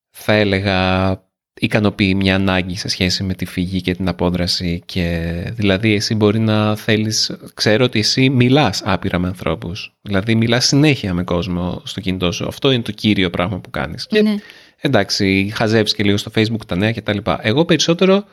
θα 0.09 0.33
έλεγα 0.33 1.11
ικανοποιεί 1.59 2.13
μια 2.15 2.35
ανάγκη 2.35 2.75
σε 2.75 2.87
σχέση 2.87 3.23
με 3.23 3.33
τη 3.33 3.45
φυγή 3.45 3.81
και 3.81 3.95
την 3.95 4.07
απόδραση 4.07 4.81
και 4.85 5.33
δηλαδή 5.55 5.93
εσύ 5.93 6.15
μπορεί 6.15 6.39
να 6.39 6.75
θέλεις, 6.75 7.37
ξέρω 7.53 7.83
ότι 7.83 7.99
εσύ 7.99 8.29
μιλάς 8.29 8.81
άπειρα 8.85 9.19
με 9.19 9.27
ανθρώπους, 9.27 9.93
δηλαδή 10.01 10.35
μιλάς 10.35 10.65
συνέχεια 10.65 11.13
με 11.13 11.23
κόσμο 11.23 11.81
στο 11.85 11.99
κινητό 11.99 12.31
σου, 12.31 12.47
αυτό 12.47 12.71
είναι 12.71 12.83
το 12.83 12.91
κύριο 12.91 13.29
πράγμα 13.29 13.59
που 13.59 13.69
κάνεις. 13.69 14.07
Ναι. 14.11 14.19
Και, 14.21 14.41
εντάξει, 14.81 15.51
χαζεύεις 15.53 15.93
και 15.95 16.03
λίγο 16.03 16.17
στο 16.17 16.31
facebook 16.35 16.65
τα 16.67 16.75
νέα 16.75 16.91
κτλ. 16.91 17.17
Εγώ 17.41 17.65
περισσότερο 17.65 18.25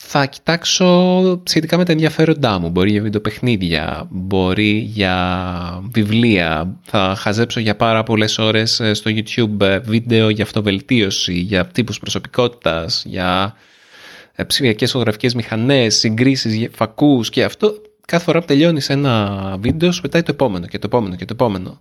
θα 0.00 0.26
κοιτάξω 0.26 1.42
σχετικά 1.44 1.76
με 1.76 1.84
τα 1.84 1.92
ενδιαφέροντά 1.92 2.58
μου. 2.58 2.70
Μπορεί 2.70 2.90
για 2.90 3.02
βιντεοπαιχνίδια, 3.02 4.06
μπορεί 4.10 4.70
για 4.78 5.82
βιβλία. 5.90 6.76
Θα 6.82 7.14
χαζέψω 7.18 7.60
για 7.60 7.76
πάρα 7.76 8.02
πολλές 8.02 8.38
ώρες 8.38 8.80
ε, 8.80 8.94
στο 8.94 9.10
YouTube 9.14 9.60
ε, 9.60 9.78
βίντεο 9.78 10.28
για 10.28 10.44
αυτοβελτίωση, 10.44 11.32
για 11.32 11.66
τύπους 11.66 11.98
προσωπικότητας, 11.98 13.04
για 13.06 13.56
ε, 14.34 14.44
ψηφιακές 14.44 14.90
φωτογραφικές 14.90 15.34
μηχανές, 15.34 15.96
συγκρίσεις, 15.96 16.68
φακούς 16.72 17.30
και 17.30 17.44
αυτό. 17.44 17.82
Κάθε 18.06 18.24
φορά 18.24 18.40
που 18.40 18.46
τελειώνει 18.46 18.80
ένα 18.88 19.56
βίντεο 19.60 19.92
σου 19.92 20.00
πετάει 20.00 20.22
το 20.22 20.32
επόμενο 20.32 20.66
και 20.66 20.78
το 20.78 20.86
επόμενο 20.86 21.16
και 21.16 21.24
το 21.24 21.32
επόμενο. 21.32 21.80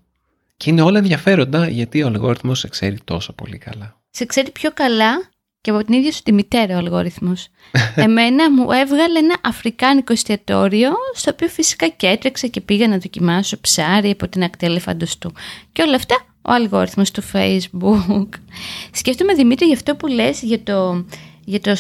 Και 0.58 0.70
είναι 0.70 0.82
όλα 0.82 0.98
ενδιαφέροντα 0.98 1.68
γιατί 1.68 2.04
ο 2.04 2.08
αλγόριθμος 2.08 2.60
σε 2.60 2.68
ξέρει 2.68 2.98
τόσο 3.04 3.34
πολύ 3.34 3.58
καλά. 3.58 4.00
Σε 4.10 4.26
ξέρει 4.26 4.52
πιο 4.52 4.72
καλά 4.74 5.30
και 5.62 5.72
από 5.72 5.84
την 5.84 5.94
ίδια 5.94 6.12
σου 6.12 6.24
τη 6.24 6.32
μητέρα 6.32 6.76
ο 6.76 6.78
αλγόριθμος. 6.78 7.48
Εμένα 7.96 8.52
μου 8.52 8.72
έβγαλε 8.72 9.20
ένα 9.20 9.36
αφρικάνικο 9.44 10.14
εστιατόριο, 10.14 10.90
στο 11.14 11.32
οποίο 11.34 11.48
φυσικά 11.48 11.88
και 11.88 12.08
έτρεξα 12.08 12.48
και 12.48 12.62
πήγα 12.62 12.88
να 12.88 12.98
δοκιμάσω 12.98 13.60
ψάρι 13.62 14.10
από 14.10 14.28
την 14.28 14.44
ακτή 14.44 14.80
του. 15.20 15.34
Και 15.72 15.82
όλα 15.82 15.96
αυτά 15.96 16.16
ο 16.42 16.52
αλγόριθμος 16.52 17.12
του 17.12 17.24
Facebook. 17.34 18.28
Σκέφτομαι 19.00 19.34
Δημήτρη 19.34 19.66
για 19.66 19.76
αυτό 19.76 19.96
που 19.96 20.08
λες 20.08 20.42
για 20.42 20.64
το, 20.64 21.06
για 21.46 21.62
το 21.62 21.76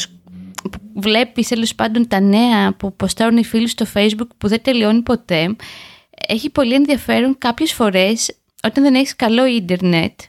βλέπεις 0.93 1.47
τέλος 1.47 1.75
πάντων 1.75 2.07
τα 2.07 2.19
νέα 2.19 2.73
που 2.73 2.95
ποστάρουν 2.95 3.37
οι 3.37 3.43
φίλοι 3.43 3.67
στο 3.67 3.85
Facebook 3.93 4.27
που 4.37 4.47
δεν 4.47 4.61
τελειώνει 4.61 5.01
ποτέ. 5.01 5.55
Έχει 6.27 6.49
πολύ 6.49 6.73
ενδιαφέρον 6.73 7.37
κάποιες 7.37 7.73
φορές 7.73 8.37
όταν 8.63 8.83
δεν 8.83 8.95
έχεις 8.95 9.15
καλό 9.15 9.45
ίντερνετ 9.45 10.19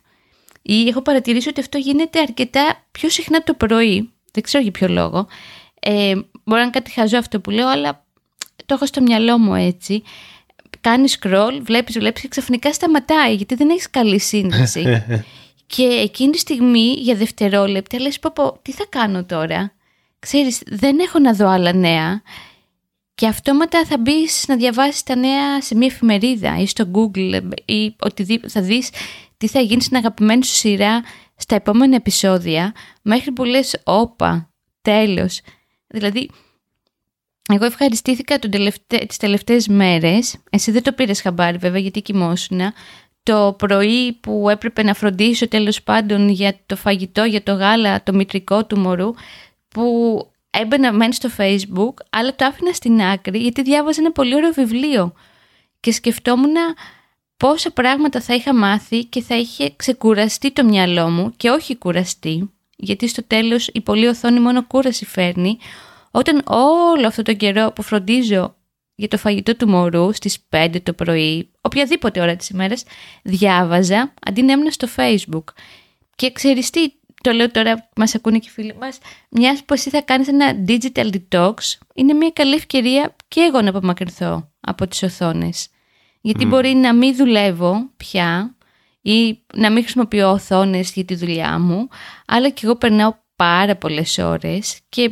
ή 0.62 0.88
έχω 0.88 1.02
παρατηρήσει 1.02 1.48
ότι 1.48 1.60
αυτό 1.60 1.78
γίνεται 1.78 2.20
αρκετά 2.20 2.86
πιο 2.90 3.08
συχνά 3.08 3.42
το 3.42 3.54
πρωί. 3.54 4.12
Δεν 4.32 4.42
ξέρω 4.42 4.62
για 4.62 4.72
ποιο 4.72 4.88
λόγο. 4.88 5.26
Ε, 5.80 6.14
μπορεί 6.14 6.26
να 6.44 6.60
είναι 6.60 6.70
κάτι 6.70 6.90
χαζό 6.90 7.18
αυτό 7.18 7.40
που 7.40 7.50
λέω, 7.50 7.68
αλλά 7.68 8.04
το 8.66 8.74
έχω 8.74 8.86
στο 8.86 9.00
μυαλό 9.00 9.38
μου 9.38 9.54
έτσι. 9.54 10.02
Κάνεις 10.80 11.18
scroll, 11.20 11.58
βλέπεις, 11.62 11.98
βλέπεις 11.98 12.22
και 12.22 12.28
ξαφνικά 12.28 12.72
σταματάει 12.72 13.34
γιατί 13.34 13.54
δεν 13.54 13.70
έχεις 13.70 13.90
καλή 13.90 14.20
σύνδεση. 14.20 15.04
και 15.74 15.82
εκείνη 15.82 16.32
τη 16.32 16.38
στιγμή 16.38 16.92
για 16.92 17.14
δευτερόλεπτα 17.14 18.00
λες 18.00 18.18
πω, 18.18 18.30
πω 18.34 18.58
τι 18.62 18.72
θα 18.72 18.86
κάνω 18.88 19.24
τώρα; 19.24 19.72
Ξέρεις, 20.18 20.62
δεν 20.66 20.98
έχω 20.98 21.18
να 21.18 21.32
δω 21.32 21.48
άλλα 21.48 21.72
νέα. 21.72 22.22
Και 23.14 23.26
αυτόματα 23.26 23.84
θα 23.84 23.98
μπεις 23.98 24.44
να 24.48 24.56
διαβάσεις 24.56 25.02
τα 25.02 25.16
νέα 25.16 25.62
σε 25.62 25.74
μια 25.74 25.86
εφημερίδα 25.86 26.58
ή 26.58 26.66
στο 26.66 26.90
Google 26.92 27.40
ή 27.64 27.94
οτιδήποτε 27.98 28.48
θα 28.48 28.60
δεις 28.60 28.90
τι 29.38 29.48
θα 29.48 29.60
γίνει 29.60 29.82
στην 29.82 29.96
αγαπημένη 29.96 30.44
σου 30.44 30.54
σειρά 30.54 31.02
στα 31.36 31.54
επόμενα 31.54 31.96
επεισόδια, 31.96 32.74
μέχρι 33.02 33.32
που 33.32 33.44
λες 33.44 33.80
όπα, 33.84 34.50
τέλος. 34.82 35.40
Δηλαδή, 35.86 36.30
εγώ 37.52 37.64
ευχαριστήθηκα 37.64 38.38
τον 38.38 38.50
τελευταί, 38.50 39.06
τις 39.06 39.16
τελευταίες 39.16 39.68
μέρες, 39.68 40.36
εσύ 40.50 40.70
δεν 40.70 40.82
το 40.82 40.92
πήρες 40.92 41.20
χαμπάρι 41.20 41.56
βέβαια 41.56 41.80
γιατί 41.80 42.02
κοιμόσουνα, 42.02 42.72
το 43.22 43.54
πρωί 43.58 44.12
που 44.12 44.48
έπρεπε 44.48 44.82
να 44.82 44.94
φροντίσω 44.94 45.48
τέλος 45.48 45.82
πάντων 45.82 46.28
για 46.28 46.58
το 46.66 46.76
φαγητό, 46.76 47.24
για 47.24 47.42
το 47.42 47.52
γάλα, 47.52 48.02
το 48.02 48.14
μητρικό 48.14 48.66
του 48.66 48.78
μωρού, 48.78 49.14
που 49.68 49.82
έμπαινα 50.50 50.92
μεν 50.92 51.12
στο 51.12 51.28
facebook, 51.36 51.94
αλλά 52.10 52.34
το 52.34 52.44
άφηνα 52.44 52.72
στην 52.72 53.02
άκρη 53.02 53.38
γιατί 53.38 53.62
διάβαζα 53.62 54.00
ένα 54.00 54.12
πολύ 54.12 54.34
ωραίο 54.34 54.52
βιβλίο 54.52 55.12
και 55.80 55.92
σκεφτόμουν 55.92 56.54
πόσα 57.38 57.70
πράγματα 57.70 58.20
θα 58.20 58.34
είχα 58.34 58.54
μάθει 58.54 59.04
και 59.04 59.22
θα 59.22 59.36
είχε 59.36 59.72
ξεκουραστεί 59.76 60.52
το 60.52 60.64
μυαλό 60.64 61.08
μου 61.08 61.32
και 61.36 61.50
όχι 61.50 61.76
κουραστεί, 61.76 62.50
γιατί 62.76 63.08
στο 63.08 63.24
τέλος 63.26 63.70
η 63.72 63.80
πολλή 63.80 64.06
οθόνη 64.06 64.40
μόνο 64.40 64.66
κούραση 64.66 65.04
φέρνει, 65.04 65.58
όταν 66.10 66.42
όλο 66.46 67.06
αυτό 67.06 67.22
το 67.22 67.34
καιρό 67.34 67.72
που 67.72 67.82
φροντίζω 67.82 68.56
για 68.94 69.08
το 69.08 69.18
φαγητό 69.18 69.56
του 69.56 69.68
μωρού 69.68 70.12
στις 70.12 70.38
5 70.50 70.76
το 70.82 70.92
πρωί, 70.92 71.50
οποιαδήποτε 71.60 72.20
ώρα 72.20 72.36
της 72.36 72.48
ημέρας, 72.48 72.84
διάβαζα 73.22 74.14
αντί 74.26 74.42
να 74.42 74.52
έμεινα 74.52 74.70
στο 74.70 74.88
facebook. 74.96 75.44
Και 76.16 76.32
ξέρεις 76.32 76.70
τι, 76.70 76.92
το 77.22 77.32
λέω 77.32 77.50
τώρα 77.50 77.74
που 77.76 77.88
μας 77.96 78.14
ακούνε 78.14 78.38
και 78.38 78.48
οι 78.48 78.52
φίλοι 78.52 78.74
μας, 78.80 78.98
μιας 79.30 79.64
που 79.64 79.74
εσύ 79.74 79.90
θα 79.90 80.00
κάνεις 80.02 80.28
ένα 80.28 80.64
digital 80.68 81.10
detox, 81.10 81.54
είναι 81.94 82.12
μια 82.12 82.30
καλή 82.30 82.54
ευκαιρία 82.54 83.16
και 83.28 83.40
εγώ 83.40 83.60
να 83.60 83.68
απομακρυνθώ 83.68 84.50
από 84.60 84.86
τις 84.86 85.02
οθόνες. 85.02 85.68
Γιατί 86.28 86.46
μπορεί 86.46 86.74
να 86.74 86.94
μην 86.94 87.16
δουλεύω 87.16 87.90
πια 87.96 88.56
ή 89.00 89.38
να 89.54 89.70
μην 89.70 89.82
χρησιμοποιώ 89.82 90.30
οθόνες 90.30 90.92
για 90.92 91.04
τη 91.04 91.14
δουλειά 91.14 91.58
μου, 91.58 91.88
αλλά 92.26 92.50
και 92.50 92.60
εγώ 92.64 92.76
περνάω 92.76 93.14
πάρα 93.36 93.76
πολλές 93.76 94.18
ώρες 94.18 94.80
και 94.88 95.10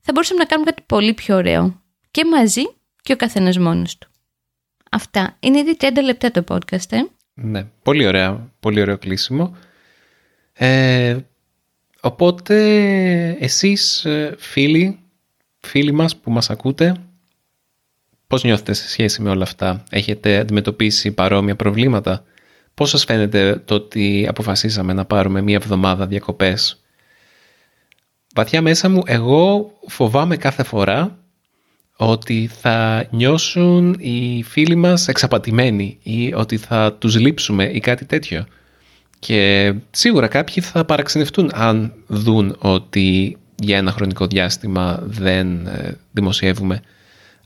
θα 0.00 0.12
μπορούσαμε 0.12 0.38
να 0.38 0.44
κάνουμε 0.44 0.70
κάτι 0.70 0.82
πολύ 0.86 1.14
πιο 1.14 1.36
ωραίο. 1.36 1.82
Και 2.10 2.24
μαζί 2.24 2.62
και 3.02 3.12
ο 3.12 3.16
καθένας 3.16 3.58
μόνος 3.58 3.98
του. 3.98 4.08
Αυτά. 4.90 5.36
Είναι 5.40 5.58
ήδη 5.58 5.76
30 5.80 5.90
λεπτά 6.04 6.30
το 6.30 6.44
podcast, 6.48 6.90
ε; 6.90 7.00
Ναι, 7.34 7.64
πολύ 7.82 8.06
ωραία. 8.06 8.52
Πολύ 8.60 8.80
ωραίο 8.80 8.98
κλείσιμο. 8.98 9.56
Ε, 10.52 11.16
οπότε, 12.00 12.56
εσείς 13.40 14.04
ε, 14.04 14.34
φίλοι, 14.38 14.98
φίλοι 15.60 15.92
μας 15.92 16.16
που 16.16 16.30
μας 16.30 16.50
ακούτε, 16.50 16.94
Πώς 18.32 18.44
νιώθετε 18.44 18.72
σε 18.72 18.88
σχέση 18.88 19.22
με 19.22 19.30
όλα 19.30 19.42
αυτά, 19.42 19.84
έχετε 19.90 20.38
αντιμετωπίσει 20.38 21.12
παρόμοια 21.12 21.56
προβλήματα, 21.56 22.24
πώς 22.74 22.90
σας 22.90 23.04
φαίνεται 23.04 23.62
το 23.64 23.74
ότι 23.74 24.26
αποφασίσαμε 24.28 24.92
να 24.92 25.04
πάρουμε 25.04 25.40
μία 25.40 25.54
εβδομάδα 25.56 26.06
διακοπές; 26.06 26.82
Βαθιά 28.34 28.62
μέσα 28.62 28.88
μου 28.88 29.02
εγώ 29.06 29.72
φοβάμαι 29.86 30.36
κάθε 30.36 30.62
φορά 30.62 31.18
ότι 31.96 32.50
θα 32.60 33.06
νιώσουν 33.10 33.96
οι 33.98 34.42
φίλοι 34.42 34.74
μας 34.74 35.08
εξαπατημένοι 35.08 35.98
ή 36.02 36.34
ότι 36.34 36.56
θα 36.56 36.92
τους 36.92 37.18
λείψουμε 37.18 37.64
ή 37.64 37.80
κάτι 37.80 38.04
τέτοιο. 38.04 38.46
Και 39.18 39.74
σίγουρα 39.90 40.26
κάποιοι 40.26 40.62
θα 40.62 40.84
παραξενευτούν 40.84 41.50
αν 41.54 41.92
δουν 42.06 42.56
ότι 42.58 43.38
για 43.54 43.76
ένα 43.76 43.92
χρονικό 43.92 44.26
διάστημα 44.26 44.98
δεν 45.02 45.66
ε, 45.66 45.98
δημοσιεύουμε 46.12 46.82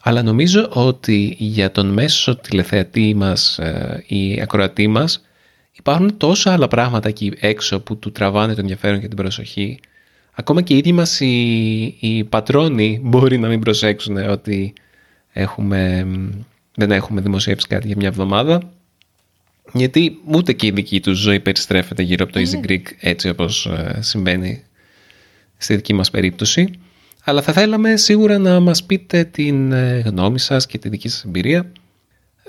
αλλά 0.07 0.23
νομίζω 0.23 0.69
ότι 0.73 1.35
για 1.39 1.71
τον 1.71 1.87
μέσο 1.87 2.37
τηλεθεατή 2.37 3.15
μας 3.15 3.61
ή 4.07 4.33
ε, 4.33 4.43
ακροατή 4.43 4.87
μας 4.87 5.25
υπάρχουν 5.73 6.17
τόσα 6.17 6.53
άλλα 6.53 6.69
πράγματα 6.69 7.09
εκεί 7.09 7.33
έξω 7.41 7.81
που 7.81 7.97
του 7.99 8.13
τραβάνε 8.13 8.55
το 8.55 8.61
ενδιαφέρον 8.61 9.01
και 9.01 9.07
την 9.09 9.17
προσοχή. 9.17 9.79
Ακόμα 10.33 10.63
και 10.63 10.75
οι 10.75 10.77
ίδιοι 10.77 10.93
μας 10.93 11.21
οι, 11.21 11.97
οι 12.01 12.25
πατρόνοι 12.25 13.01
μπορεί 13.03 13.39
να 13.39 13.49
μην 13.49 13.61
προσέξουν 13.61 14.17
ότι 14.17 14.73
έχουμε, 15.33 16.07
δεν 16.75 16.91
έχουμε 16.91 17.21
δημοσιεύσει 17.21 17.67
κάτι 17.67 17.87
για 17.87 17.97
μια 17.97 18.09
εβδομάδα. 18.09 18.73
Γιατί 19.73 20.21
ούτε 20.25 20.53
και 20.53 20.67
η 20.67 20.71
δική 20.71 21.01
τους 21.01 21.19
ζωή 21.19 21.41
περιστρέφεται 21.41 22.03
γύρω 22.03 22.25
από 22.25 22.33
το 22.33 22.41
Easy 22.41 22.53
ναι. 22.53 22.61
Greek 22.69 22.85
έτσι 23.01 23.29
όπως 23.29 23.67
ε, 23.67 23.99
συμβαίνει 24.03 24.63
στη 25.57 25.75
δική 25.75 25.93
μας 25.93 26.11
περίπτωση 26.11 26.71
αλλά 27.29 27.43
θα 27.43 27.53
θέλαμε 27.53 27.97
σίγουρα 27.97 28.39
να 28.39 28.61
μας 28.61 28.85
πείτε 28.85 29.25
την 29.25 29.73
ε, 29.73 29.99
γνώμη 29.99 30.39
σας 30.39 30.67
και 30.67 30.79
τη 30.79 30.89
δική 30.89 31.09
σας 31.09 31.25
εμπειρία. 31.25 31.73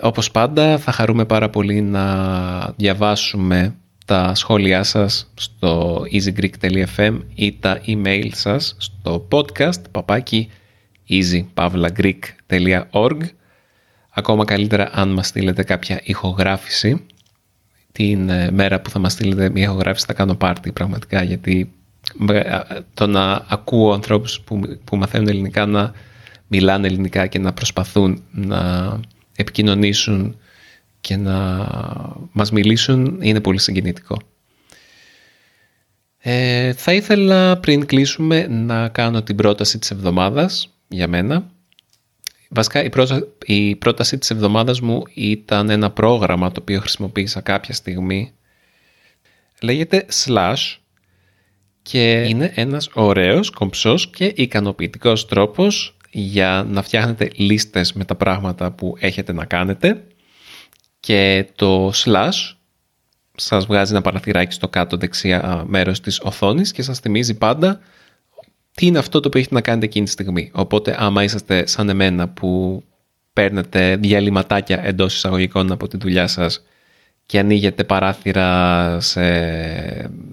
Όπως 0.02 0.32
πάντα 0.32 0.78
θα 0.78 0.92
χαρούμε 0.92 1.26
πάρα 1.26 1.50
πολύ 1.50 1.82
να 1.82 2.74
διαβάσουμε 2.76 3.76
τα 4.06 4.36
σχόλιά 4.36 4.84
σας 4.84 5.32
στο 5.36 6.02
easygreek.fm 6.12 7.20
ή 7.36 7.58
τα 7.60 7.82
email 7.88 8.30
σας 8.34 8.76
στο 8.78 9.28
podcast 9.32 9.82
παπάκι 9.92 10.50
easypavlagreek.org 11.10 13.18
Ακόμα 14.10 14.46
καλύτερα 14.46 14.90
αν 14.94 15.10
μας 15.10 15.28
στείλετε 15.28 15.64
κάποια 15.64 16.02
ηχογράφηση 16.04 17.06
την 17.92 18.30
ε, 18.30 18.52
μέρα 18.52 18.82
που 18.82 18.90
θα 18.90 19.00
μας 19.00 19.12
στείλετε 19.12 19.50
μια 19.50 19.64
ηχογράφηση 19.64 20.06
θα 20.06 20.14
κάνω 20.14 20.36
πάρτι 20.36 20.72
πραγματικά 20.72 21.24
γιατί 21.24 21.72
το 22.94 23.08
να 23.08 23.46
ακούω 23.48 23.94
ανθρώπους 23.94 24.42
που, 24.42 24.80
που 24.84 24.98
μαθαίνουν 24.98 25.28
ελληνικά 25.28 25.66
να 25.66 25.94
μιλάνε 26.48 26.88
ελληνικά 26.88 27.28
και 27.28 27.40
να 27.40 27.54
προσπαθούν 27.54 28.24
να 28.32 29.00
επικοινωνήσουν 29.36 30.38
και 31.02 31.16
να 31.16 31.68
μας 32.32 32.52
μιλήσουν 32.52 33.18
είναι 33.22 33.42
πολύ 33.42 33.60
συγκινητικό. 33.60 34.18
Ε, 36.18 36.74
θα 36.74 36.94
ήθελα 36.94 37.58
πριν 37.58 37.86
κλείσουμε 37.86 38.48
να 38.48 38.88
κάνω 38.90 39.24
την 39.24 39.36
πρόταση 39.36 39.80
της 39.80 39.92
εβδομάδας 39.92 40.74
για 40.88 41.08
μένα. 41.08 41.52
Βασικά 42.50 42.84
η, 42.84 42.90
η 43.46 43.76
πρόταση 43.76 44.18
της 44.18 44.30
εβδομάδας 44.30 44.80
μου 44.82 45.04
ήταν 45.14 45.70
ένα 45.70 45.92
πρόγραμμα 45.92 46.52
το 46.52 46.60
οποίο 46.62 46.80
χρησιμοποίησα 46.80 47.42
κάποια 47.42 47.74
στιγμή. 47.74 48.32
Λέγεται 49.62 50.06
Slash 50.26 50.76
και 51.90 52.24
είναι 52.28 52.52
ένας 52.56 52.90
ωραίος, 52.94 53.50
κομψός 53.50 54.10
και 54.10 54.34
ικανοποιητικός 54.36 55.26
τρόπος 55.28 55.98
για 56.12 56.66
να 56.70 56.82
φτιάχνετε 56.82 57.32
λίστες 57.36 57.94
με 57.94 58.06
τα 58.06 58.16
πράγματα 58.16 58.72
που 58.72 58.96
έχετε 59.00 59.34
να 59.34 59.46
κάνετε 59.46 60.04
και 61.00 61.48
το 61.56 61.92
slash 62.04 62.56
σας 63.36 63.66
βγάζει 63.66 63.92
ένα 63.92 64.02
παραθυράκι 64.02 64.54
στο 64.54 64.68
κάτω 64.68 64.98
δεξιά 64.98 65.64
μέρος 65.68 66.00
της 66.00 66.20
οθόνης 66.20 66.72
και 66.72 66.82
σας 66.82 67.00
θυμίζει 67.00 67.38
πάντα 67.38 67.80
τι 68.74 68.86
είναι 68.86 69.00
αυτό 69.00 69.20
το 69.20 69.28
οποίο 69.28 69.40
έχετε 69.40 69.56
να 69.56 69.62
κάνετε 69.62 69.86
εκείνη 69.86 70.06
τη 70.06 70.12
στιγμή. 70.12 70.52
Οπότε 70.54 70.96
άμα 71.00 71.24
είσαστε 71.24 71.68
σαν 71.68 71.90
εμένα 71.90 72.30
που 72.30 72.84
παίρνετε 73.34 73.96
διαλυματάκια 73.96 74.86
εντός 74.86 75.16
εισαγωγικών 75.16 75.72
από 75.72 75.88
τη 75.88 75.98
δουλειά 75.98 76.28
σας 76.28 76.64
και 77.28 77.40
ανοίγετε 77.40 77.84
παράθυρα 77.84 79.00
σε 79.00 79.22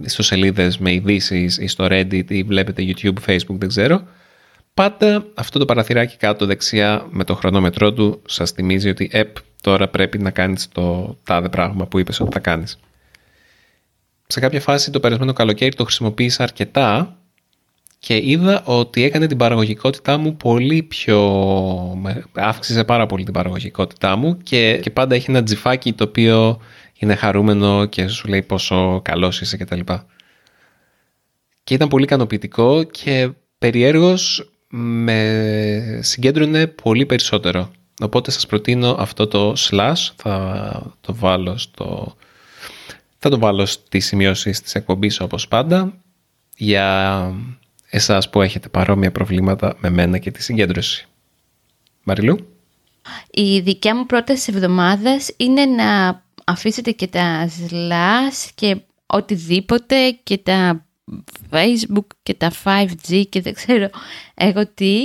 ιστοσελίδες 0.03 0.79
με 0.79 0.93
ειδήσεις 0.93 1.59
ή 1.59 1.67
στο 1.67 1.87
Reddit 1.91 2.25
ή 2.31 2.43
βλέπετε 2.43 2.83
YouTube, 2.87 3.15
Facebook, 3.27 3.57
δεν 3.59 3.69
ξέρω, 3.69 4.03
πάντα 4.75 5.27
αυτό 5.35 5.59
το 5.59 5.65
παραθυράκι 5.65 6.17
κάτω 6.17 6.47
δεξιά 6.47 7.07
με 7.11 7.25
το 7.25 7.35
χρονόμετρό 7.35 7.93
του 7.93 8.23
σας 8.27 8.51
θυμίζει 8.51 8.89
ότι 8.89 9.09
«Επ, 9.13 9.37
τώρα 9.61 9.89
πρέπει 9.89 10.19
να 10.19 10.31
κάνεις 10.31 10.69
το 10.69 11.17
τάδε 11.25 11.49
πράγμα 11.49 11.87
που 11.87 11.99
είπες 11.99 12.21
ότι 12.21 12.33
θα 12.33 12.39
κάνεις». 12.39 12.79
Σε 14.27 14.41
κάποια 14.41 14.61
φάση 14.61 14.91
το 14.91 15.01
περασμένο 15.01 15.33
καλοκαίρι 15.33 15.75
το 15.75 15.85
χρησιμοποίησα 15.85 16.43
αρκετά 16.43 17.17
και 17.99 18.21
είδα 18.23 18.63
ότι 18.65 19.03
έκανε 19.03 19.27
την 19.27 19.37
παραγωγικότητά 19.37 20.17
μου 20.17 20.37
πολύ 20.37 20.83
πιο... 20.83 21.19
αύξησε 22.33 22.85
πάρα 22.85 23.07
πολύ 23.07 23.25
την 23.25 23.33
παραγωγικότητά 23.33 24.17
μου 24.17 24.39
και, 24.43 24.79
και 24.83 24.91
πάντα 24.91 25.15
έχει 25.15 25.31
ένα 25.31 25.43
τζιφάκι 25.43 25.93
το 25.93 26.05
οποίο 26.05 26.61
είναι 26.99 27.15
χαρούμενο 27.15 27.87
και 27.87 28.09
σου 28.09 28.29
λέει 28.29 28.43
πόσο 28.43 29.01
καλός 29.05 29.41
είσαι 29.41 29.57
κτλ. 29.57 29.81
Και, 29.81 29.99
και 31.65 31.75
ήταν 31.75 31.89
πολύ 31.89 32.05
ικανοποιητικό 32.05 32.83
και 32.83 33.31
περιέργως 33.59 34.51
με 34.69 35.99
συγκέντρωνε 36.03 36.67
πολύ 36.67 37.07
περισσότερο. 37.07 37.71
Οπότε 38.01 38.31
σας 38.31 38.47
προτείνω 38.47 38.97
αυτό 38.99 39.27
το 39.27 39.55
slash, 39.57 40.11
θα 40.17 40.97
το 41.01 41.15
βάλω 41.15 41.59
στο... 41.59 42.17
Θα 43.19 43.31
το 43.31 43.39
βάλω 43.39 43.67
στις 43.67 44.07
σημειώσεις 44.07 44.61
της 44.61 44.75
εκπομπής 44.75 45.21
όπως 45.21 45.49
πάντα 45.49 45.95
για 46.57 47.33
εσάς 47.89 48.31
που 48.31 48.43
έχετε 48.43 48.69
παρόμοια 48.69 49.13
προβλήματα 49.13 49.77
με 49.79 49.91
μένα 49.91 50.19
και 50.19 50.31
τη 50.31 50.43
συγκέντρωση. 50.43 51.07
Μαριλού. 52.03 52.49
Η 53.31 53.61
δικιά 53.61 53.97
μου 53.97 54.07
πρόταση 54.07 54.53
εβδομάδας 54.55 55.31
είναι 55.37 55.65
να 55.65 56.24
αφήσετε 56.45 56.91
και 56.91 57.07
τα 57.07 57.49
slash 57.49 58.51
και 58.55 58.77
οτιδήποτε 59.07 60.11
και 60.23 60.39
τα 60.39 60.87
Facebook 61.51 62.07
και 62.23 62.35
τα 62.35 62.53
5G 62.65 63.25
και 63.29 63.41
δεν 63.41 63.55
ξέρω 63.55 63.89
εγώ 64.35 64.67
τι 64.67 65.03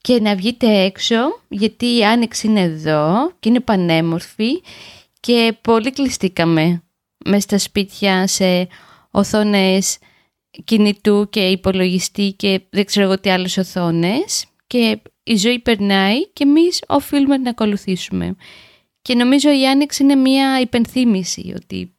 και 0.00 0.20
να 0.20 0.34
βγείτε 0.36 0.84
έξω 0.84 1.16
γιατί 1.48 1.96
η 1.96 2.04
άνοιξη 2.04 2.46
είναι 2.46 2.60
εδώ 2.60 3.32
και 3.40 3.48
είναι 3.48 3.60
πανέμορφη 3.60 4.62
και 5.20 5.56
πολύ 5.60 5.90
κλειστήκαμε 5.90 6.82
μέσα 7.24 7.40
στα 7.40 7.58
σπίτια 7.58 8.26
σε 8.26 8.68
οθόνες 9.10 9.98
κινητού 10.64 11.28
και 11.30 11.40
υπολογιστή 11.40 12.32
και 12.36 12.60
δεν 12.70 12.84
ξέρω 12.84 13.06
εγώ 13.06 13.20
τι 13.20 13.30
άλλες 13.30 13.56
οθόνες 13.56 14.46
και 14.66 15.00
η 15.22 15.36
ζωή 15.36 15.58
περνάει 15.58 16.28
και 16.32 16.44
εμείς 16.44 16.82
οφείλουμε 16.86 17.36
να 17.36 17.50
ακολουθήσουμε. 17.50 18.36
Και 19.02 19.14
νομίζω 19.14 19.60
η 19.60 19.68
άνοιξη 19.68 20.02
είναι 20.02 20.14
μια 20.14 20.60
υπενθύμηση 20.60 21.52
ότι 21.56 21.94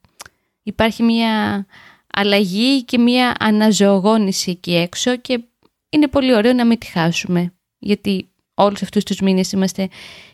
υπάρχει 0.62 1.02
μια 1.02 1.66
αλλαγή 2.12 2.84
και 2.84 2.98
μια 2.98 3.34
αναζωογόνηση 3.38 4.50
εκεί 4.50 4.74
έξω 4.74 5.16
και 5.16 5.44
είναι 5.90 6.08
πολύ 6.08 6.34
ωραίο 6.34 6.52
να 6.52 6.64
μην 6.66 6.78
τη 6.78 6.86
χάσουμε 6.86 7.52
γιατί 7.78 8.30
όλους 8.54 8.82
αυτούς 8.82 9.04
τους 9.04 9.20
μήνες 9.20 9.52
είμαστε 9.52 9.88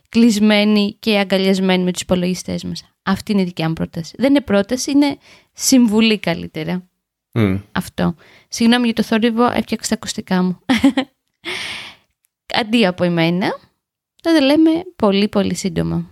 κλεισμένοι 0.09 0.97
και 0.99 1.19
αγκαλιασμένοι 1.19 1.85
με 1.85 1.93
τους 1.93 2.01
υπολογιστές 2.01 2.65
μας. 2.65 2.85
Αυτή 3.03 3.33
είναι 3.33 3.41
η 3.41 3.45
δικιά 3.45 3.69
μου 3.69 3.73
πρόταση. 3.73 4.15
Δεν 4.19 4.31
είναι 4.31 4.41
πρόταση, 4.41 4.91
είναι 4.91 5.19
συμβουλή 5.53 6.19
καλύτερα. 6.19 6.89
Αυτό. 7.73 8.15
Συγγνώμη 8.49 8.85
για 8.85 8.95
το 8.95 9.03
θόρυβο, 9.03 9.51
έφτιαξα 9.53 9.89
τα 9.89 9.95
ακουστικά 9.95 10.43
μου. 10.43 10.59
Αντί 12.61 12.87
από 12.87 13.05
εμένα, 13.05 13.47
θα 14.23 14.33
τα 14.33 14.41
λέμε 14.41 14.71
πολύ 14.97 15.29
πολύ 15.29 15.55
σύντομα. 15.55 16.11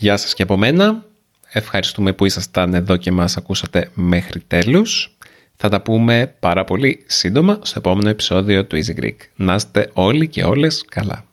Γεια 0.00 0.16
σας 0.16 0.34
και 0.34 0.42
από 0.42 0.56
μένα. 0.56 1.04
Ευχαριστούμε 1.52 2.12
που 2.12 2.24
ήσασταν 2.24 2.74
εδώ 2.74 2.96
και 2.96 3.12
μας 3.12 3.36
ακούσατε 3.36 3.90
μέχρι 3.94 4.40
τέλους. 4.40 5.16
Θα 5.56 5.68
τα 5.68 5.82
πούμε 5.82 6.34
πάρα 6.40 6.64
πολύ 6.64 7.04
σύντομα 7.06 7.58
στο 7.62 7.78
επόμενο 7.78 8.08
επεισόδιο 8.08 8.64
του 8.64 8.76
Easy 8.76 9.00
Greek. 9.00 9.16
Να 9.36 9.54
είστε 9.54 9.90
όλοι 9.92 10.28
και 10.28 10.44
όλες 10.44 10.84
καλά. 10.88 11.24